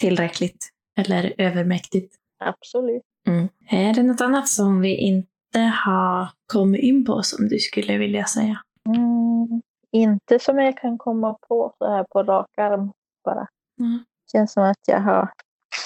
tillräckligt 0.00 0.70
eller 0.98 1.34
övermäktigt. 1.38 2.14
Absolut. 2.44 3.02
Mm. 3.26 3.48
Är 3.68 3.94
det 3.94 4.02
något 4.02 4.20
annat 4.20 4.48
som 4.48 4.80
vi 4.80 4.96
inte 4.96 5.58
har 5.58 6.28
kommit 6.52 6.82
in 6.82 7.04
på 7.04 7.22
som 7.22 7.48
du 7.48 7.58
skulle 7.58 7.98
vilja 7.98 8.24
säga? 8.24 8.60
Mm, 8.88 9.62
inte 9.92 10.38
som 10.38 10.58
jag 10.58 10.78
kan 10.78 10.98
komma 10.98 11.36
på 11.48 11.74
så 11.78 11.90
här 11.90 12.04
på 12.04 12.22
rak 12.22 12.58
arm 12.58 12.92
bara. 13.24 13.46
Mm. 13.80 14.04
känns 14.32 14.52
som 14.52 14.62
att 14.62 14.80
jag 14.86 15.00
har 15.00 15.32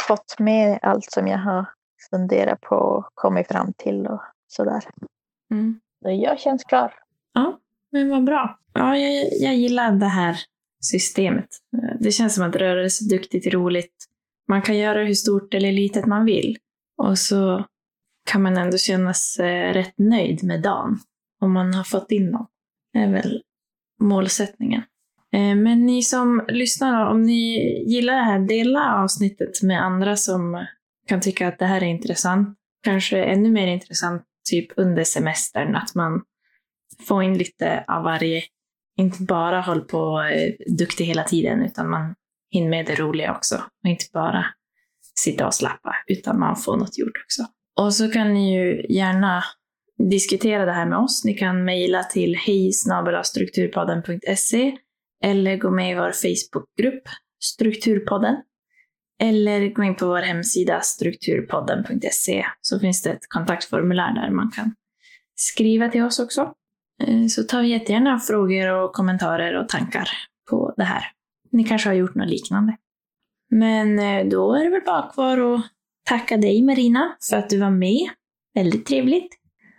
fått 0.09 0.39
med 0.39 0.79
allt 0.83 1.13
som 1.13 1.27
jag 1.27 1.39
har 1.39 1.67
funderat 2.11 2.61
på 2.61 2.77
och 2.77 3.05
kommit 3.15 3.49
fram 3.49 3.73
till 3.73 4.07
och 4.07 4.23
sådär. 4.49 4.83
Mm. 5.51 5.81
Jag 6.01 6.41
känns 6.41 6.65
klar. 6.65 6.95
Ja, 7.35 7.61
men 7.93 8.09
vad 8.09 8.25
bra. 8.25 8.59
Ja, 8.75 8.97
jag, 8.97 9.27
jag 9.41 9.57
gillar 9.57 9.93
det 9.93 10.07
här 10.07 10.37
systemet. 10.85 11.49
Det 12.01 12.13
känns 12.13 12.35
som 12.35 12.45
att 12.45 12.57
rörelseduktigt 12.57 13.47
är 13.47 13.51
roligt. 13.51 14.05
Man 14.49 14.63
kan 14.63 14.79
göra 14.79 15.05
hur 15.05 15.15
stort 15.15 15.55
eller 15.55 15.73
litet 15.73 16.07
man 16.07 16.25
vill. 16.25 16.57
Och 17.03 17.19
så 17.19 17.65
kan 18.31 18.43
man 18.43 18.57
ändå 18.57 18.79
känna 18.79 19.15
sig 19.15 19.73
rätt 19.73 19.99
nöjd 19.99 20.45
med 20.45 20.63
dagen. 20.63 20.99
Om 21.41 21.53
man 21.53 21.75
har 21.75 21.85
fått 21.85 22.11
in 22.13 22.33
dem. 22.33 22.47
Det 22.93 22.99
är 22.99 23.13
väl 23.13 23.43
målsättningen. 24.01 24.83
Eh, 25.33 25.55
Men 25.55 25.87
ni 25.87 26.03
som 26.03 26.45
lyssnar, 26.49 27.07
om 27.07 27.23
ni 27.23 27.59
gillar 27.87 28.15
det 28.15 28.23
här, 28.23 28.39
dela 28.39 28.95
avsnittet 28.95 29.63
med 29.63 29.83
andra 29.83 30.17
som 30.17 30.67
kan 31.07 31.21
tycka 31.21 31.49
att 31.49 31.59
det 31.59 31.67
här 31.67 31.83
är 31.83 31.87
intressant. 31.87 32.59
Kanske 32.83 33.25
ännu 33.25 33.51
mer 33.51 33.67
intressant 33.67 34.23
typ 34.51 34.73
under 34.77 35.05
semestern, 35.05 35.77
att 35.77 35.95
man 35.95 36.23
får 37.09 37.23
in 37.23 37.39
lite 37.39 37.85
av 37.89 38.03
varje. 38.03 38.43
Inte 38.99 39.23
bara 39.23 39.61
håll 39.61 39.81
på 39.81 40.23
eh, 40.23 40.75
duktig 40.79 41.05
hela 41.05 41.25
tiden, 41.25 41.63
utan 41.63 41.91
man 41.91 42.15
hinner 42.51 42.71
med 42.71 42.87
det 42.87 42.95
roliga 42.95 43.37
också. 43.37 43.57
Och 43.57 43.91
inte 43.91 44.05
bara 44.13 44.47
sitta 45.19 45.47
och 45.47 45.55
slappa, 45.55 45.95
utan 46.07 46.39
man 46.39 46.57
får 46.57 46.77
något 46.77 46.99
gjort 46.99 47.23
också. 47.25 47.43
Och 47.81 47.95
så 47.95 48.11
kan 48.11 48.35
ni 48.35 48.55
ju 48.55 48.87
gärna 48.89 49.45
diskutera 50.11 50.65
det 50.65 50.73
här 50.73 50.87
med 50.87 50.99
oss. 50.99 51.25
Ni 51.25 51.35
kan 51.35 51.65
mejla 51.65 52.05
till 52.05 52.37
hej 52.37 52.73
eller 55.25 55.57
gå 55.57 55.71
med 55.71 55.91
i 55.91 55.95
vår 55.95 56.13
Facebookgrupp 56.13 57.03
Strukturpodden. 57.41 58.37
Eller 59.23 59.69
gå 59.75 59.83
in 59.83 59.95
på 59.95 60.07
vår 60.07 60.19
hemsida 60.23 60.81
strukturpodden.se 60.81 62.47
så 62.61 62.81
finns 62.81 63.03
det 63.03 63.11
ett 63.11 63.29
kontaktformulär 63.29 64.15
där 64.15 64.31
man 64.31 64.51
kan 64.51 64.75
skriva 65.35 65.89
till 65.89 66.03
oss 66.03 66.19
också. 66.21 66.55
Eh, 67.03 67.27
Så 67.27 67.43
tar 67.43 67.63
vi 67.63 67.69
jättegärna 67.69 68.19
frågor 68.19 68.73
och 68.73 68.93
kommentarer 68.93 69.55
och 69.63 69.69
tankar 69.69 70.09
på 70.51 70.75
det 70.77 70.85
här. 70.85 71.03
Ni 71.53 71.65
kanske 71.65 71.89
har 71.89 71.95
gjort 71.95 72.15
något 72.15 72.29
liknande. 72.29 72.77
Men 73.51 73.99
eh, 73.99 74.27
då 74.27 74.55
är 74.55 74.65
det 74.65 74.71
väl 74.71 74.83
bara 74.87 75.13
kvar 75.13 75.55
att 75.55 75.63
tacka 76.09 76.37
dig 76.37 76.63
Marina 76.63 77.17
för 77.31 77.37
att 77.37 77.51
du 77.51 77.59
var 77.59 77.71
med. 77.71 78.09
Väldigt 78.55 78.87
trevligt. 78.87 79.35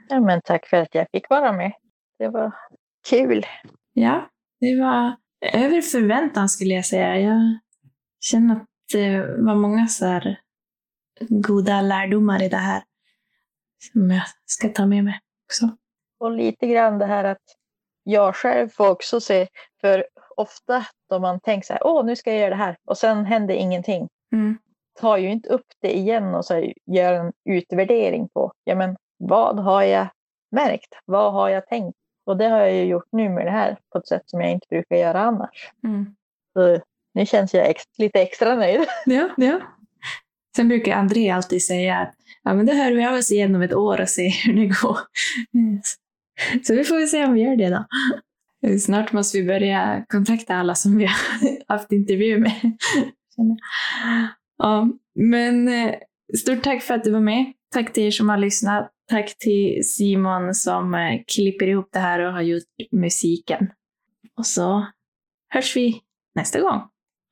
Ja, 0.09 0.19
men 0.19 0.41
tack 0.41 0.67
för 0.67 0.77
att 0.77 0.95
jag 0.95 1.07
fick 1.11 1.29
vara 1.29 1.51
med. 1.51 1.71
Det 2.19 2.27
var 2.29 2.51
kul. 3.09 3.45
Ja, 3.93 4.29
det 4.59 4.81
var 4.81 5.15
över 5.53 5.81
förväntan 5.81 6.49
skulle 6.49 6.73
jag 6.73 6.85
säga. 6.85 7.19
Jag 7.19 7.59
känner 8.19 8.55
att 8.55 8.65
det 8.91 9.19
var 9.37 9.55
många 9.55 9.87
så 9.87 10.21
goda 11.29 11.81
lärdomar 11.81 12.43
i 12.43 12.49
det 12.49 12.57
här 12.57 12.83
som 13.93 14.11
jag 14.11 14.23
ska 14.45 14.69
ta 14.69 14.85
med 14.85 15.03
mig 15.03 15.19
också. 15.45 15.69
Och 16.19 16.31
lite 16.31 16.67
grann 16.67 16.99
det 16.99 17.05
här 17.05 17.23
att 17.23 17.55
jag 18.03 18.35
själv 18.35 18.69
får 18.69 18.89
också 18.89 19.21
se, 19.21 19.47
för 19.81 20.05
ofta 20.35 20.85
då 21.09 21.19
man 21.19 21.39
tänker 21.39 21.65
så 21.65 21.73
här, 21.73 21.87
åh 21.87 22.05
nu 22.05 22.15
ska 22.15 22.31
jag 22.31 22.39
göra 22.39 22.49
det 22.49 22.55
här 22.55 22.77
och 22.85 22.97
sen 22.97 23.25
händer 23.25 23.55
ingenting. 23.55 24.07
Mm. 24.31 24.57
tar 24.99 25.17
ju 25.17 25.29
inte 25.29 25.49
upp 25.49 25.65
det 25.81 25.97
igen 25.97 26.35
och 26.35 26.45
så 26.45 26.73
gör 26.85 27.13
en 27.13 27.33
utvärdering 27.45 28.29
på, 28.29 28.51
ja 28.63 28.75
men 28.75 28.97
vad 29.17 29.59
har 29.59 29.83
jag 29.83 30.07
märkt? 30.51 30.99
Vad 31.05 31.33
har 31.33 31.49
jag 31.49 31.67
tänkt? 31.67 31.97
Och 32.25 32.37
det 32.37 32.47
har 32.47 32.59
jag 32.59 32.73
ju 32.73 32.83
gjort 32.83 33.07
nu 33.11 33.29
med 33.29 33.45
det 33.45 33.51
här 33.51 33.77
på 33.91 33.97
ett 33.97 34.07
sätt 34.07 34.23
som 34.25 34.41
jag 34.41 34.51
inte 34.51 34.67
brukar 34.69 34.95
göra 34.95 35.19
annars. 35.19 35.71
Mm. 35.83 36.15
Så 36.53 36.81
nu 37.13 37.25
känns 37.25 37.53
jag 37.53 37.69
ex- 37.69 37.83
lite 37.97 38.21
extra 38.21 38.55
nöjd. 38.55 38.85
Ja, 39.05 39.29
ja. 39.37 39.61
Sen 40.55 40.67
brukar 40.67 40.95
André 40.95 41.29
alltid 41.29 41.63
säga 41.63 41.97
att 41.97 42.13
ja, 42.43 42.53
men 42.53 42.65
det 42.65 42.73
hör 42.73 42.91
vi 42.91 43.05
av 43.05 43.13
oss 43.13 43.31
igen 43.31 43.55
om 43.55 43.61
ett 43.61 43.73
år 43.73 44.01
och 44.01 44.09
se 44.09 44.27
hur 44.29 44.53
det 44.53 44.65
går. 44.67 44.97
Så 46.63 46.75
vi 46.75 46.83
får 46.83 46.95
väl 46.99 47.07
se 47.07 47.25
om 47.25 47.33
vi 47.33 47.41
gör 47.41 47.55
det 47.55 47.69
då. 47.69 47.85
Snart 48.79 49.11
måste 49.13 49.37
vi 49.37 49.43
börja 49.47 50.05
kontakta 50.07 50.55
alla 50.55 50.75
som 50.75 50.97
vi 50.97 51.05
har 51.05 51.15
haft 51.73 51.91
intervju 51.91 52.39
med. 52.39 52.77
Ja, 54.57 54.87
men 55.15 55.67
eh, 55.67 55.95
stort 56.39 56.63
tack 56.63 56.83
för 56.83 56.93
att 56.93 57.03
du 57.03 57.11
var 57.11 57.19
med. 57.19 57.53
Tack 57.73 57.93
till 57.93 58.03
er 58.03 58.11
som 58.11 58.29
har 58.29 58.37
lyssnat. 58.37 58.91
Tack 59.09 59.37
till 59.37 59.81
Simon 59.85 60.53
som 60.55 60.93
eh, 60.93 61.21
klipper 61.35 61.67
ihop 61.67 61.89
det 61.91 61.99
här 61.99 62.19
och 62.19 62.33
har 62.33 62.41
gjort 62.41 62.63
musiken. 62.91 63.67
Och 64.37 64.45
så 64.45 64.87
hörs 65.49 65.75
vi 65.75 66.01
nästa 66.35 66.61
gång. 66.61 66.81